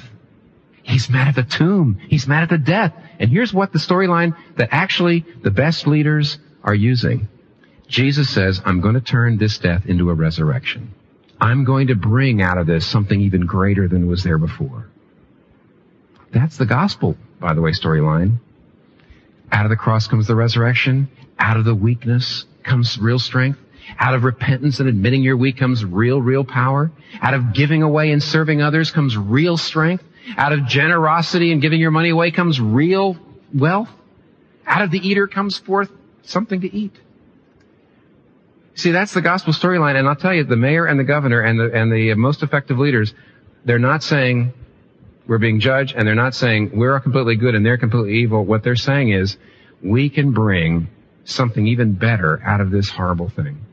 [0.83, 1.99] He's mad at the tomb.
[2.09, 2.95] He's mad at the death.
[3.19, 7.29] And here's what the storyline that actually the best leaders are using.
[7.87, 10.93] Jesus says, I'm going to turn this death into a resurrection.
[11.41, 14.89] I'm going to bring out of this something even greater than was there before.
[16.33, 18.39] That's the gospel, by the way, storyline.
[19.53, 21.09] Out of the cross comes the resurrection.
[21.39, 23.59] Out of the weakness comes real strength.
[23.99, 26.91] Out of repentance and admitting you're weak comes real, real power.
[27.21, 30.05] Out of giving away and serving others comes real strength.
[30.37, 33.19] Out of generosity and giving your money away comes real
[33.53, 33.91] wealth.
[34.67, 35.91] Out of the eater comes forth
[36.23, 36.95] something to eat.
[38.75, 41.61] See, that's the gospel storyline, and I'll tell you, the mayor and the governor and
[41.61, 43.15] the and the most effective leaders,
[43.65, 44.53] they're not saying
[45.27, 48.45] we're being judged, and they're not saying we're completely good and they're completely evil.
[48.45, 49.37] What they're saying is
[49.83, 50.89] we can bring
[51.25, 53.65] something even better out of this horrible thing.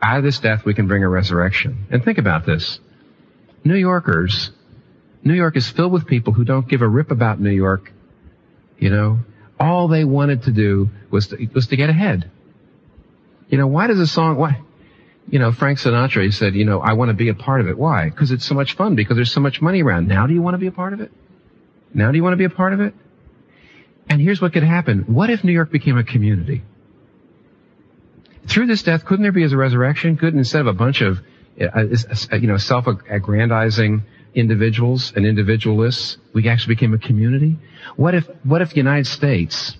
[0.00, 1.86] Out of this death, we can bring a resurrection.
[1.90, 2.80] And think about this.
[3.64, 4.50] New Yorkers,
[5.24, 7.92] New York is filled with people who don't give a rip about New York.
[8.78, 9.18] You know,
[9.58, 12.30] all they wanted to do was to, was to get ahead.
[13.48, 14.60] You know, why does a song, why?
[15.28, 17.68] You know, Frank Sinatra, he said, you know, I want to be a part of
[17.68, 17.76] it.
[17.76, 18.08] Why?
[18.08, 20.06] Because it's so much fun, because there's so much money around.
[20.06, 21.10] Now do you want to be a part of it?
[21.92, 22.94] Now do you want to be a part of it?
[24.08, 25.00] And here's what could happen.
[25.08, 26.62] What if New York became a community?
[28.46, 30.16] Through this death, couldn't there be as a resurrection?
[30.16, 31.18] Couldn't instead of a bunch of,
[31.60, 34.02] uh, uh you know, self-aggrandizing
[34.34, 37.56] individuals and individualists, we actually became a community?
[37.96, 39.76] What if, what if the United States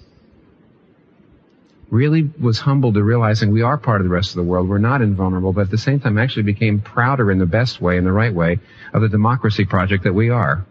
[1.91, 4.69] really was humbled to realizing we are part of the rest of the world.
[4.69, 7.97] We're not invulnerable, but at the same time actually became prouder in the best way,
[7.97, 8.59] in the right way,
[8.93, 10.67] of the democracy project that we are.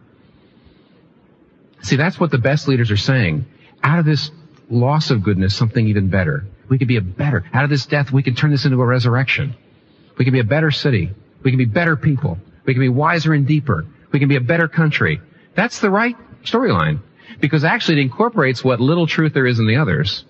[1.83, 3.45] See, that's what the best leaders are saying.
[3.83, 4.31] Out of this
[4.69, 6.45] loss of goodness, something even better.
[6.67, 8.85] We could be a better, out of this death, we can turn this into a
[8.85, 9.55] resurrection.
[10.17, 11.11] We can be a better city.
[11.43, 12.39] We can be better people.
[12.65, 13.85] We can be wiser and deeper.
[14.11, 15.21] We can be a better country.
[15.53, 16.99] That's the right storyline.
[17.39, 20.25] Because actually it incorporates what little truth there is in the others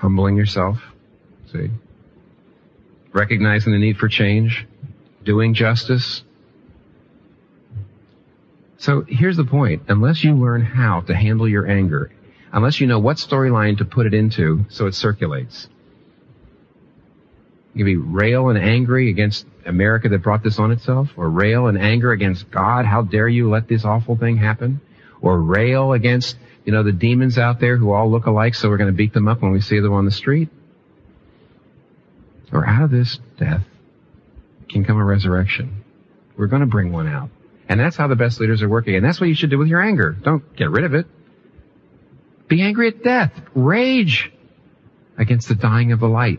[0.00, 0.78] humbling yourself,
[1.52, 1.68] see,
[3.12, 4.66] recognizing the need for change,
[5.24, 6.22] doing justice.
[8.78, 9.82] So here's the point.
[9.88, 12.10] Unless you learn how to handle your anger,
[12.50, 15.68] unless you know what storyline to put it into so it circulates,
[17.74, 21.66] you can be rail and angry against America that brought this on itself, or rail
[21.66, 24.80] and anger against God, how dare you let this awful thing happen?
[25.22, 26.36] or rail against,
[26.70, 29.12] you know, the demons out there who all look alike, so we're going to beat
[29.12, 30.50] them up when we see them on the street.
[32.52, 33.64] Or out of this death
[34.68, 35.82] can come a resurrection.
[36.36, 37.28] We're going to bring one out.
[37.68, 38.94] And that's how the best leaders are working.
[38.94, 40.12] And that's what you should do with your anger.
[40.12, 41.06] Don't get rid of it.
[42.46, 43.32] Be angry at death.
[43.52, 44.30] Rage
[45.18, 46.38] against the dying of the light.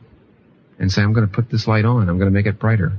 [0.79, 2.07] And say, I'm going to put this light on.
[2.07, 2.93] I'm going to make it brighter.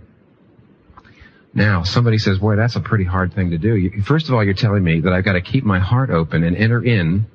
[1.55, 4.03] Now, somebody says, boy, that's a pretty hard thing to do.
[4.03, 6.57] First of all, you're telling me that I've got to keep my heart open and
[6.57, 7.27] enter in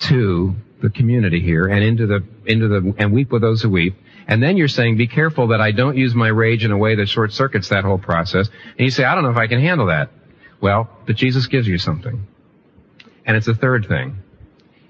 [0.00, 3.96] to the community here and into the, into the, and weep with those who weep.
[4.28, 6.94] And then you're saying, be careful that I don't use my rage in a way
[6.94, 8.48] that short circuits that whole process.
[8.78, 10.10] And you say, I don't know if I can handle that.
[10.60, 12.26] Well, but Jesus gives you something.
[13.26, 14.16] And it's a third thing.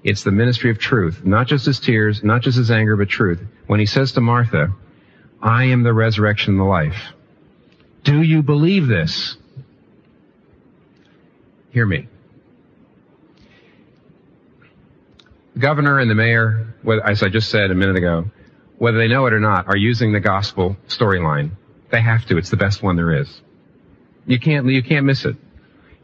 [0.03, 3.41] It's the ministry of truth, not just his tears, not just his anger, but truth.
[3.65, 4.73] When he says to Martha,
[5.41, 7.14] I am the resurrection and the life.
[8.05, 9.35] Do you believe this?
[11.71, 12.07] Hear me.
[15.55, 18.25] The governor and the mayor, as I just said a minute ago,
[18.77, 21.51] whether they know it or not, are using the gospel storyline.
[21.91, 22.37] They have to.
[22.37, 23.41] It's the best one there is.
[24.27, 25.35] You can't, you can't miss it.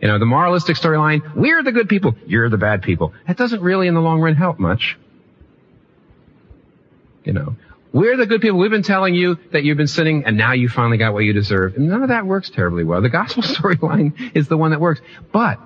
[0.02, 3.14] You know, the moralistic storyline, we're the good people, you're the bad people.
[3.28, 4.98] That doesn't really in the long run help much.
[7.24, 7.56] You know,
[7.94, 8.58] we're the good people.
[8.58, 11.34] We've been telling you that you've been sinning and now you finally got what you
[11.34, 11.76] deserve.
[11.76, 13.02] And none of that works terribly well.
[13.02, 15.02] The gospel storyline is the one that works.
[15.32, 15.60] But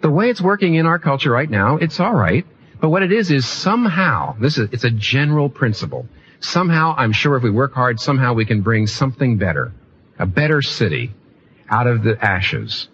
[0.00, 2.46] the way it's working in our culture right now, it's alright.
[2.80, 6.06] But what it is is somehow, this is, it's a general principle.
[6.40, 9.72] Somehow, I'm sure if we work hard, somehow we can bring something better,
[10.18, 11.12] a better city
[11.68, 12.88] out of the ashes.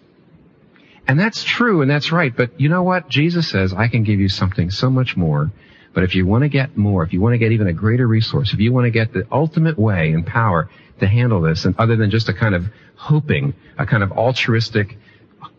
[1.09, 2.35] And that's true and that's right.
[2.35, 3.09] But you know what?
[3.09, 5.51] Jesus says, I can give you something so much more.
[5.93, 8.07] But if you want to get more, if you want to get even a greater
[8.07, 11.75] resource, if you want to get the ultimate way and power to handle this, and
[11.79, 14.97] other than just a kind of hoping, a kind of altruistic,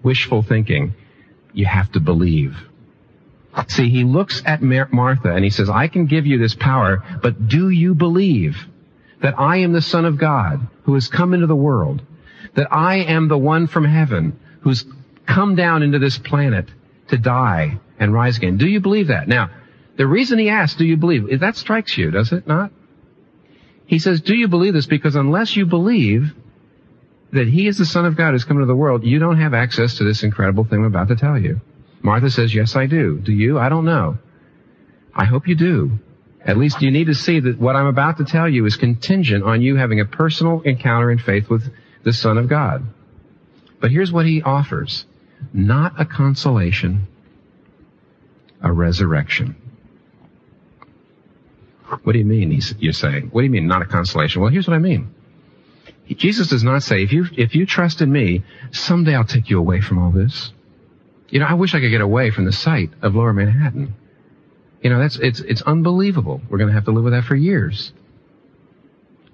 [0.04, 0.94] wishful thinking,
[1.54, 2.56] you have to believe.
[3.68, 7.50] See, he looks at Martha and he says, I can give you this power, but
[7.50, 8.56] do you believe
[9.22, 12.02] that I am the Son of God who has come into the world?
[12.56, 14.86] That I am the one from heaven who's
[15.26, 16.70] come down into this planet
[17.10, 18.58] to die and rise again?
[18.58, 19.28] Do you believe that?
[19.28, 19.50] Now,
[19.98, 21.40] the reason he asks, do you believe?
[21.40, 22.72] That strikes you, does it not?
[23.86, 24.86] He says, do you believe this?
[24.86, 26.34] Because unless you believe
[27.34, 29.54] that he is the Son of God who's come into the world, you don't have
[29.54, 31.62] access to this incredible thing I'm about to tell you.
[32.02, 33.20] Martha says, yes, I do.
[33.20, 33.60] Do you?
[33.60, 34.18] I don't know.
[35.14, 36.00] I hope you do.
[36.44, 39.44] At least you need to see that what I'm about to tell you is contingent
[39.44, 41.72] on you having a personal encounter in faith with
[42.04, 42.84] the Son of God.
[43.80, 45.06] But here's what he offers.
[45.54, 47.08] Not a consolation,
[48.62, 49.56] a resurrection.
[52.04, 53.30] What do you mean, you're saying?
[53.32, 54.42] What do you mean, not a consolation?
[54.42, 55.14] Well, here's what I mean.
[56.08, 59.60] Jesus does not say, if you, if you trust in me, someday I'll take you
[59.60, 60.52] away from all this.
[61.30, 63.94] You know, I wish I could get away from the sight of lower Manhattan.
[64.82, 66.42] You know, that's, it's, it's unbelievable.
[66.50, 67.94] We're going to have to live with that for years.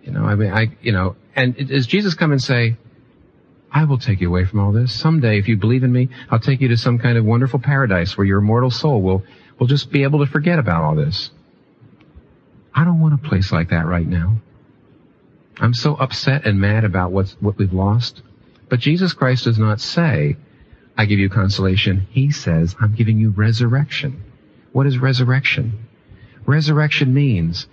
[0.04, 2.78] You know, I mean, I, you know, and does Jesus come and say,
[3.72, 4.94] I will take you away from all this.
[4.94, 8.18] Someday, if you believe in me, I'll take you to some kind of wonderful paradise
[8.18, 9.24] where your immortal soul will,
[9.60, 11.32] will just be able to forget about all this.
[12.78, 14.38] I don't want a place like that right now.
[15.60, 18.22] I'm so upset and mad about what's, what we've lost.
[18.70, 20.38] But Jesus Christ does not say,
[20.96, 22.06] I give you consolation.
[22.12, 24.24] He says, I'm giving you resurrection.
[24.74, 25.88] What is resurrection?
[26.46, 27.66] Resurrection means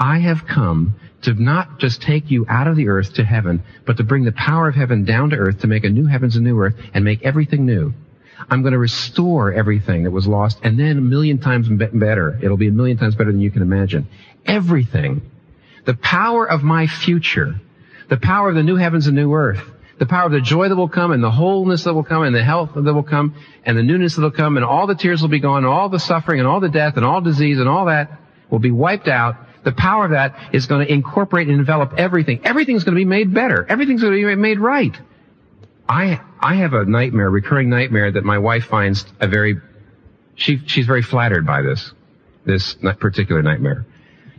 [0.00, 3.96] I have come to not just take you out of the earth to heaven, but
[3.98, 6.44] to bring the power of heaven down to earth to make a new heavens and
[6.44, 7.94] new earth and make everything new.
[8.50, 12.38] I'm going to restore everything that was lost and then a million times better.
[12.42, 14.08] It'll be a million times better than you can imagine.
[14.46, 15.22] Everything.
[15.84, 17.60] The power of my future.
[18.08, 19.62] The power of the new heavens and new earth
[19.98, 22.34] the power of the joy that will come and the wholeness that will come and
[22.34, 25.20] the health that will come and the newness that will come and all the tears
[25.20, 27.68] will be gone and all the suffering and all the death and all disease and
[27.68, 28.20] all that
[28.50, 29.36] will be wiped out.
[29.64, 32.40] The power of that is going to incorporate and envelop everything.
[32.44, 33.66] Everything's going to be made better.
[33.68, 34.96] Everything's going to be made right.
[35.88, 39.56] I, I have a nightmare, recurring nightmare that my wife finds a very,
[40.34, 41.92] she, she's very flattered by this,
[42.44, 43.86] this particular nightmare.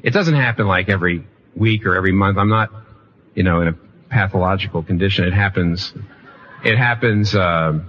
[0.03, 1.25] It doesn't happen like every
[1.55, 2.37] week or every month.
[2.37, 2.69] I'm not,
[3.33, 3.73] you know, in a
[4.09, 5.25] pathological condition.
[5.25, 5.91] It happens,
[6.63, 7.79] it happens, uh,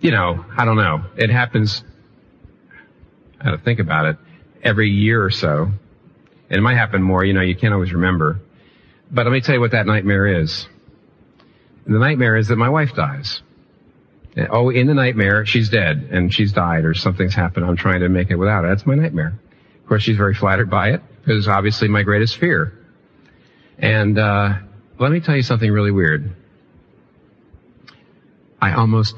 [0.00, 1.04] you know, I don't know.
[1.16, 1.82] It happens,
[3.40, 4.16] I have to think about it,
[4.62, 5.70] every year or so.
[6.48, 8.40] And it might happen more, you know, you can't always remember.
[9.10, 10.66] But let me tell you what that nightmare is.
[11.86, 13.42] The nightmare is that my wife dies.
[14.50, 17.64] Oh, in the nightmare, she's dead and she's died or something's happened.
[17.64, 18.62] I'm trying to make it without.
[18.62, 19.38] That's my nightmare.
[19.82, 22.72] Of course, she's very flattered by it because obviously my greatest fear.
[23.78, 24.54] And uh,
[24.98, 26.34] let me tell you something really weird.
[28.60, 29.14] I almost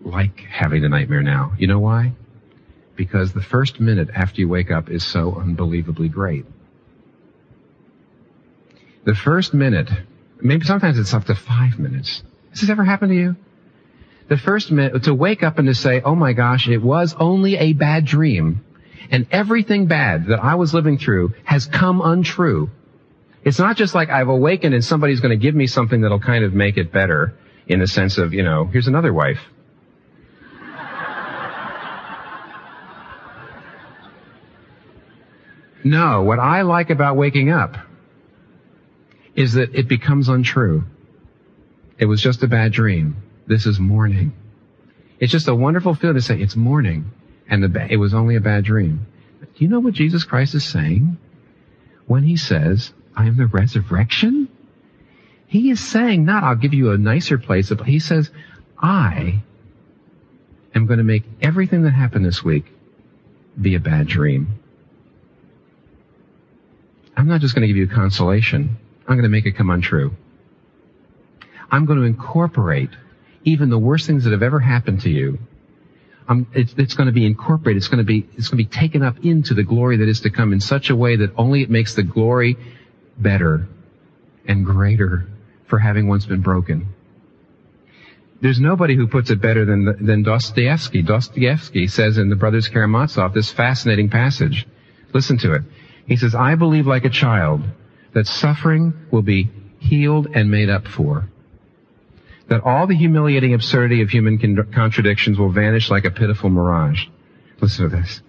[0.00, 1.54] like having the nightmare now.
[1.58, 2.12] You know why?
[2.96, 6.44] Because the first minute after you wake up is so unbelievably great.
[9.04, 9.90] The first minute,
[10.40, 12.22] maybe sometimes it's up to five minutes.
[12.50, 13.36] Has this ever happened to you?
[14.28, 17.56] The first minute, to wake up and to say, oh my gosh, it was only
[17.56, 18.64] a bad dream.
[19.10, 22.70] And everything bad that I was living through has come untrue.
[23.44, 26.44] It's not just like I've awakened and somebody's going to give me something that'll kind
[26.44, 27.34] of make it better
[27.68, 29.38] in the sense of, you know, here's another wife.
[35.84, 37.76] No, what I like about waking up
[39.36, 40.82] is that it becomes untrue.
[41.98, 43.16] It was just a bad dream.
[43.46, 44.32] This is morning.
[45.20, 47.10] It's just a wonderful feeling to say it's morning
[47.48, 49.06] and the, it was only a bad dream.
[49.40, 51.18] Do you know what Jesus Christ is saying?
[52.06, 54.48] When he says, I am the resurrection?
[55.46, 58.30] He is saying not, I'll give you a nicer place, but he says,
[58.78, 59.42] I
[60.74, 62.64] am going to make everything that happened this week
[63.60, 64.58] be a bad dream.
[67.16, 68.76] I'm not just going to give you consolation.
[69.08, 70.14] I'm going to make it come untrue.
[71.70, 72.90] I'm going to incorporate
[73.44, 75.38] even the worst things that have ever happened to you.
[76.52, 77.76] It's, it's, going to be incorporated.
[77.76, 80.20] It's going to be, it's going to be taken up into the glory that is
[80.22, 82.56] to come in such a way that only it makes the glory
[83.16, 83.68] better
[84.46, 85.28] and greater
[85.66, 86.92] for having once been broken.
[88.40, 91.02] There's nobody who puts it better than, than Dostoevsky.
[91.02, 94.66] Dostoevsky says in The Brothers Karamazov this fascinating passage.
[95.14, 95.62] Listen to it.
[96.06, 97.62] He says, I believe like a child
[98.16, 101.28] that suffering will be healed and made up for.
[102.48, 107.04] That all the humiliating absurdity of human con- contradictions will vanish like a pitiful mirage.
[107.60, 108.22] Listen to this.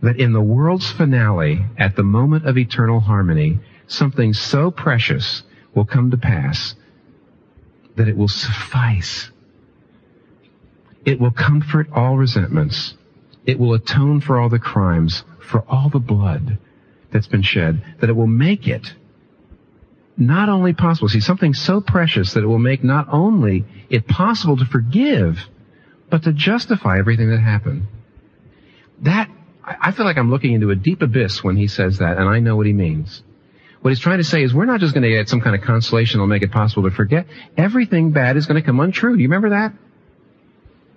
[0.00, 5.42] That in the world's finale, at the moment of eternal harmony, something so precious
[5.74, 6.74] will come to pass
[7.96, 9.30] that it will suffice.
[11.04, 12.94] It will comfort all resentments.
[13.44, 16.56] It will atone for all the crimes, for all the blood
[17.10, 18.94] that's been shed, that it will make it
[20.16, 24.56] not only possible, see, something so precious that it will make not only it possible
[24.56, 25.38] to forgive,
[26.10, 27.86] but to justify everything that happened.
[29.02, 29.28] That,
[29.64, 32.40] I feel like I'm looking into a deep abyss when he says that, and I
[32.40, 33.22] know what he means.
[33.82, 35.62] What he's trying to say is we're not just going to get some kind of
[35.62, 37.26] consolation that'll make it possible to forget.
[37.56, 39.14] Everything bad is going to come untrue.
[39.14, 39.74] Do you remember that?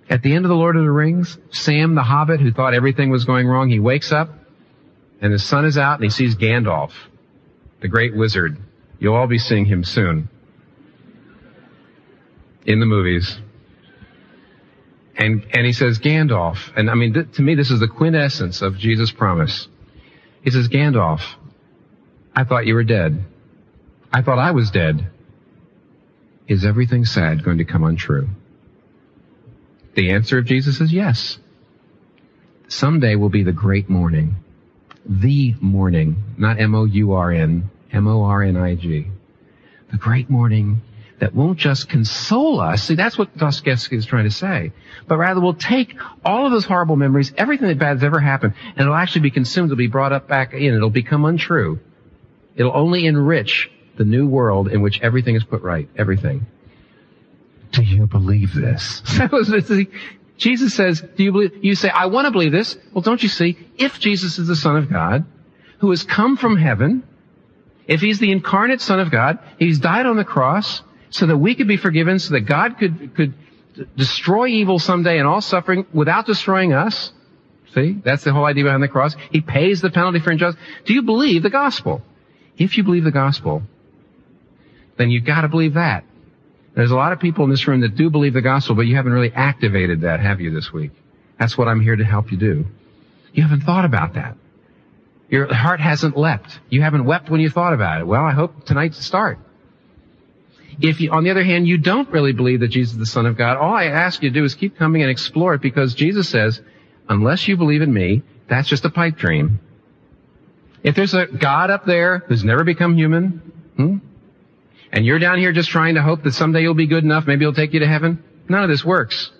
[0.08, 3.10] At the end of The Lord of the Rings, Sam the Hobbit, who thought everything
[3.10, 4.30] was going wrong, he wakes up,
[5.20, 6.90] and the sun is out, and he sees Gandalf,
[7.80, 8.56] the great wizard,
[9.00, 10.28] You'll all be seeing him soon
[12.66, 13.38] in the movies.
[15.16, 18.62] And, and he says, Gandalf, and I mean, th- to me, this is the quintessence
[18.62, 19.68] of Jesus' promise.
[20.42, 21.20] He says, Gandalf,
[22.34, 23.24] I thought you were dead.
[24.12, 25.10] I thought I was dead.
[26.46, 28.28] Is everything sad going to come untrue?
[29.94, 31.38] The answer of Jesus is yes.
[32.68, 34.36] Someday will be the great morning.
[35.04, 39.06] The morning, not M-O-U-R-N, M-O-R-N-I-G.
[39.90, 40.82] The great morning
[41.20, 42.84] that won't just console us.
[42.84, 44.72] See, that's what Dostoevsky is trying to say.
[45.06, 48.54] But rather will take all of those horrible memories, everything that bad has ever happened,
[48.70, 49.66] and it'll actually be consumed.
[49.66, 50.74] It'll be brought up back in.
[50.74, 51.78] It'll become untrue.
[52.56, 55.88] It'll only enrich the new world in which everything is put right.
[55.96, 56.46] Everything.
[57.72, 59.02] Do you believe this?
[60.38, 62.76] Jesus says, do you believe, you say, I want to believe this.
[62.94, 65.26] Well, don't you see, if Jesus is the Son of God,
[65.78, 67.02] who has come from heaven,
[67.90, 71.56] if he's the incarnate Son of God, he's died on the cross so that we
[71.56, 73.34] could be forgiven, so that God could, could
[73.96, 77.12] destroy evil someday and all suffering without destroying us.
[77.74, 78.00] See?
[78.04, 79.16] That's the whole idea behind the cross.
[79.32, 80.62] He pays the penalty for injustice.
[80.84, 82.00] Do you believe the gospel?
[82.56, 83.62] If you believe the gospel,
[84.96, 86.04] then you've got to believe that.
[86.76, 88.94] There's a lot of people in this room that do believe the gospel, but you
[88.94, 90.92] haven't really activated that, have you, this week?
[91.40, 92.66] That's what I'm here to help you do.
[93.32, 94.36] You haven't thought about that.
[95.30, 96.58] Your heart hasn't leapt.
[96.68, 98.06] You haven't wept when you thought about it.
[98.06, 99.38] Well, I hope tonight's the start.
[100.80, 103.26] If you, on the other hand, you don't really believe that Jesus is the Son
[103.26, 105.94] of God, all I ask you to do is keep coming and explore it because
[105.94, 106.60] Jesus says,
[107.08, 109.60] unless you believe in me, that's just a pipe dream.
[110.82, 113.28] If there's a God up there who's never become human,
[113.76, 113.98] hmm,
[114.92, 117.44] and you're down here just trying to hope that someday you'll be good enough, maybe
[117.44, 119.30] he'll take you to heaven, none of this works.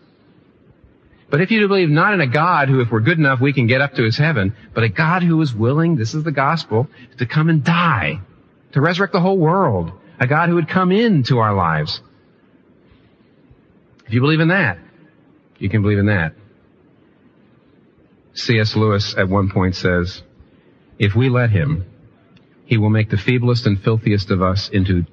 [1.31, 3.69] But if you believe not in a God who, if we're good enough, we can
[3.69, 6.89] get up to his heaven, but a God who is willing, this is the gospel,
[7.19, 8.21] to come and die,
[8.73, 12.01] to resurrect the whole world, a God who would come into our lives.
[14.07, 14.79] If you believe in that,
[15.59, 16.35] you can believe in that.
[18.35, 18.75] C.S.
[18.75, 20.23] Lewis at one point says,
[20.99, 21.85] if we let him,
[22.65, 25.07] he will make the feeblest and filthiest of us into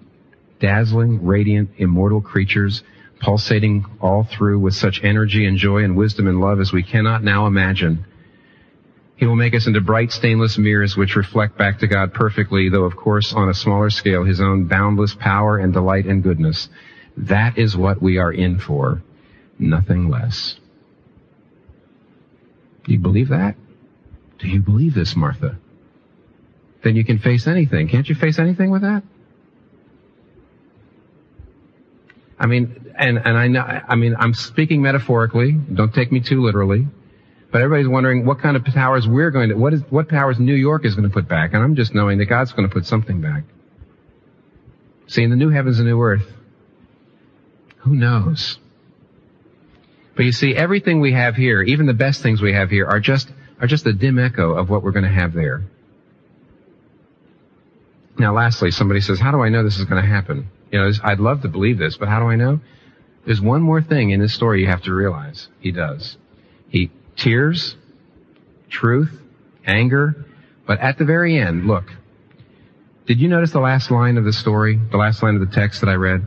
[0.59, 2.83] dazzling, radiant, immortal creatures
[3.19, 7.23] pulsating all through with such energy and joy and wisdom and love as we cannot
[7.23, 8.05] now imagine.
[9.15, 12.83] He will make us into bright stainless mirrors which reflect back to God perfectly, though
[12.83, 16.69] of course on a smaller scale, His own boundless power and delight and goodness.
[17.17, 19.01] That is what we are in for.
[19.57, 20.55] Nothing less.
[22.85, 23.55] Do you believe that?
[24.37, 25.57] Do you believe this, Martha?
[26.83, 27.89] Then you can face anything.
[27.89, 29.01] Can't you face anything with that?
[32.39, 35.51] I mean, and, and I know, I mean, I'm speaking metaphorically.
[35.51, 36.87] Don't take me too literally.
[37.51, 40.53] But everybody's wondering what kind of powers we're going to, what is, what powers New
[40.53, 41.53] York is going to put back.
[41.53, 43.43] And I'm just knowing that God's going to put something back.
[45.07, 46.25] See, in the new heavens and new earth,
[47.77, 48.59] who knows?
[50.15, 52.99] But you see, everything we have here, even the best things we have here, are
[52.99, 53.31] just,
[53.61, 55.63] are just a dim echo of what we're going to have there.
[58.19, 60.49] Now lastly, somebody says, how do I know this is going to happen?
[60.71, 62.59] You know, I'd love to believe this, but how do I know?
[63.27, 65.49] There's one more thing in this story you have to realize.
[65.59, 66.15] He does.
[66.69, 67.75] He tears,
[68.69, 69.11] truth,
[69.65, 70.25] anger,
[70.65, 71.91] but at the very end, look.
[73.05, 75.81] Did you notice the last line of the story, the last line of the text
[75.81, 76.25] that I read?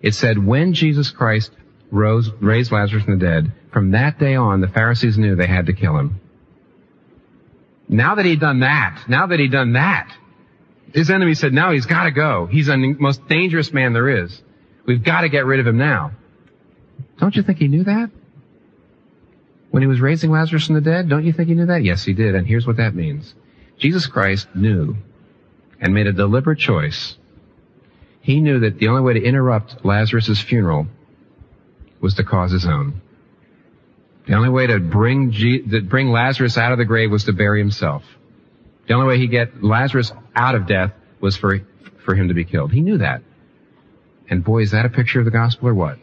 [0.00, 1.50] It said, when Jesus Christ
[1.90, 5.66] rose, raised Lazarus from the dead, from that day on, the Pharisees knew they had
[5.66, 6.18] to kill him.
[7.90, 10.10] Now that he'd done that, now that he'd done that,
[10.94, 12.46] his enemy said, now he's gotta go.
[12.46, 14.42] He's the most dangerous man there is.
[14.86, 16.12] We've gotta get rid of him now.
[17.18, 18.10] Don't you think he knew that?
[19.70, 21.84] When he was raising Lazarus from the dead, don't you think he knew that?
[21.84, 22.34] Yes, he did.
[22.34, 23.34] And here's what that means.
[23.78, 24.96] Jesus Christ knew
[25.80, 27.16] and made a deliberate choice.
[28.20, 30.86] He knew that the only way to interrupt Lazarus' funeral
[32.00, 33.00] was to cause his own.
[34.26, 37.32] The only way to bring, G- to bring Lazarus out of the grave was to
[37.32, 38.04] bury himself.
[38.86, 41.60] The only way he get Lazarus out of death was for,
[42.04, 42.72] for him to be killed.
[42.72, 43.22] He knew that.
[44.28, 45.98] And boy, is that a picture of the gospel or what?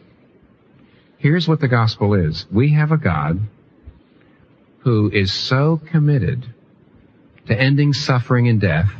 [1.26, 2.46] Here's what the gospel is.
[2.52, 3.40] We have a God
[4.84, 6.46] who is so committed
[7.48, 8.92] to ending suffering and death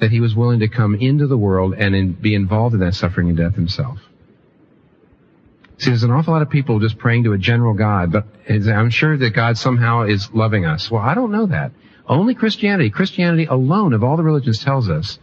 [0.00, 2.94] that he was willing to come into the world and in, be involved in that
[2.94, 3.98] suffering and death himself.
[5.78, 8.90] See, there's an awful lot of people just praying to a general God, but I'm
[8.90, 10.90] sure that God somehow is loving us.
[10.90, 11.72] Well, I don't know that.
[12.06, 15.18] Only Christianity, Christianity alone of all the religions tells us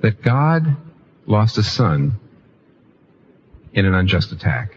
[0.00, 0.76] that God
[1.24, 2.18] lost a son
[3.76, 4.76] in an unjust attack.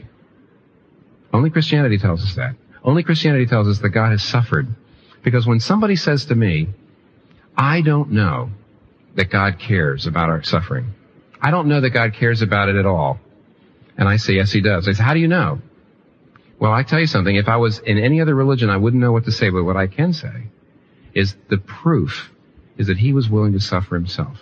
[1.33, 2.55] Only Christianity tells us that.
[2.83, 4.67] Only Christianity tells us that God has suffered.
[5.23, 6.67] Because when somebody says to me,
[7.57, 8.51] I don't know
[9.15, 10.93] that God cares about our suffering.
[11.41, 13.19] I don't know that God cares about it at all.
[13.97, 14.87] And I say, yes, he does.
[14.87, 15.59] I say, how do you know?
[16.59, 17.35] Well, I tell you something.
[17.35, 19.77] If I was in any other religion, I wouldn't know what to say, but what
[19.77, 20.47] I can say
[21.13, 22.31] is the proof
[22.77, 24.37] is that he was willing to suffer himself.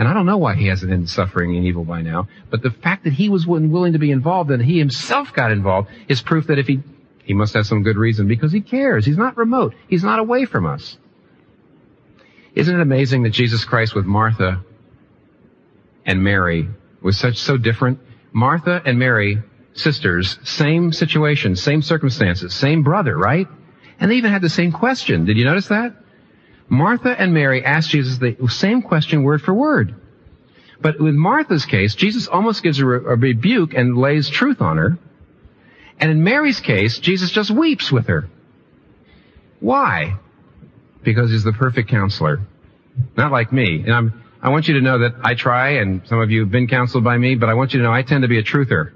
[0.00, 2.70] And I don't know why he hasn't ended suffering and evil by now, but the
[2.70, 6.46] fact that he was willing to be involved and he himself got involved is proof
[6.46, 6.80] that if he,
[7.22, 9.04] he must have some good reason because he cares.
[9.04, 9.74] He's not remote.
[9.88, 10.96] He's not away from us.
[12.54, 14.64] Isn't it amazing that Jesus Christ with Martha
[16.06, 16.66] and Mary
[17.02, 17.98] was such, so different?
[18.32, 19.42] Martha and Mary,
[19.74, 23.48] sisters, same situation, same circumstances, same brother, right?
[23.98, 25.26] And they even had the same question.
[25.26, 25.94] Did you notice that?
[26.70, 29.96] Martha and Mary asked Jesus the same question word for word.
[30.80, 34.96] But with Martha's case, Jesus almost gives her a rebuke and lays truth on her.
[35.98, 38.28] And in Mary's case, Jesus just weeps with her.
[39.58, 40.16] Why?
[41.02, 42.40] Because he's the perfect counselor.
[43.16, 43.82] Not like me.
[43.82, 46.50] And I'm, I want you to know that I try, and some of you have
[46.50, 48.44] been counseled by me, but I want you to know I tend to be a
[48.44, 48.92] truther.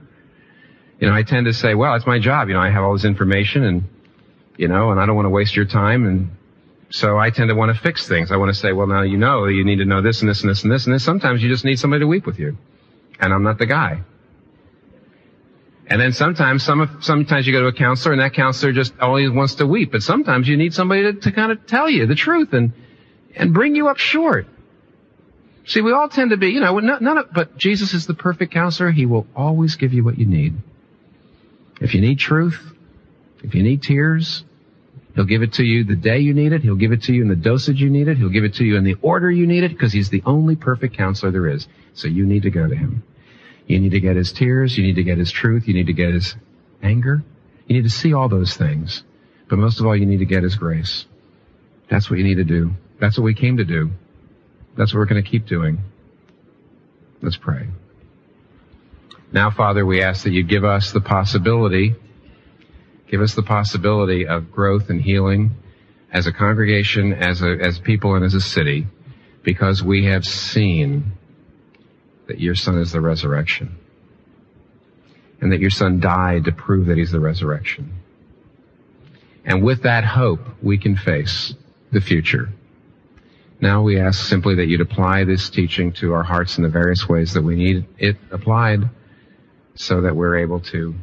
[1.01, 2.49] You know, I tend to say, well, it's my job.
[2.49, 3.85] You know, I have all this information and,
[4.57, 6.31] you know, and I don't want to waste your time and
[6.95, 8.30] so I tend to want to fix things.
[8.30, 10.42] I want to say, well, now you know you need to know this and this
[10.42, 11.05] and this and this and this.
[11.05, 12.57] Sometimes you just need somebody to weep with you.
[13.18, 14.03] And I'm not the guy.
[15.88, 19.28] And then sometimes, some, sometimes you go to a counselor and that counselor just always
[19.28, 19.90] wants to weep.
[19.90, 22.72] But sometimes you need somebody to, to kind of tell you the truth and,
[23.34, 24.47] and bring you up short.
[25.66, 28.53] See, we all tend to be, you know, none of, but Jesus is the perfect
[28.53, 28.92] counselor.
[28.92, 30.55] He will always give you what you need.
[31.80, 32.62] If you need truth,
[33.42, 34.45] if you need tears,
[35.15, 36.62] He'll give it to you the day you need it.
[36.62, 38.19] He'll give it to you in the dosage you need it.
[38.19, 40.57] He'll give it to you in the order you need it because he's the only
[40.57, 41.69] perfect counselor there is.
[41.95, 43.05] So you need to go to him.
[43.67, 44.77] You need to get his tears.
[44.77, 45.69] You need to get his truth.
[45.69, 46.35] You need to get his
[46.83, 47.23] anger.
[47.67, 49.05] You need to see all those things.
[49.49, 51.07] But most of all, you need to get his grace.
[51.89, 52.73] That's what you need to do.
[53.01, 53.91] That's what we came to do.
[54.77, 55.79] That's what we're going to keep doing.
[57.23, 57.69] Let's pray.
[59.33, 61.95] Now, Father, we ask that you give us the possibility
[63.15, 65.53] Give us the possibility of growth and healing
[66.12, 68.89] as a congregation, as a, as people, and as a city,
[69.45, 71.12] because we have seen
[72.27, 73.79] that your son is the resurrection.
[75.41, 77.93] and that your son died to prove that he's the resurrection.
[79.45, 81.55] And with that hope, we can face
[81.93, 82.49] the future.
[83.61, 87.09] Now we ask simply that you'd apply this teaching to our hearts in the various
[87.09, 88.89] ways that we need it applied
[89.77, 90.95] so that we're able to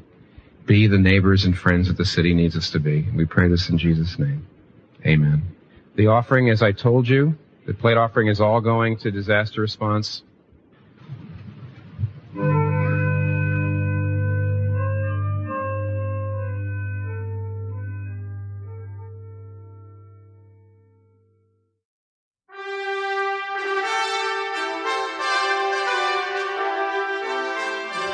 [0.65, 3.07] be the neighbors and friends that the city needs us to be.
[3.15, 4.45] We pray this in Jesus' name.
[5.05, 5.41] Amen.
[5.95, 10.23] The offering, as I told you, the plate offering is all going to disaster response.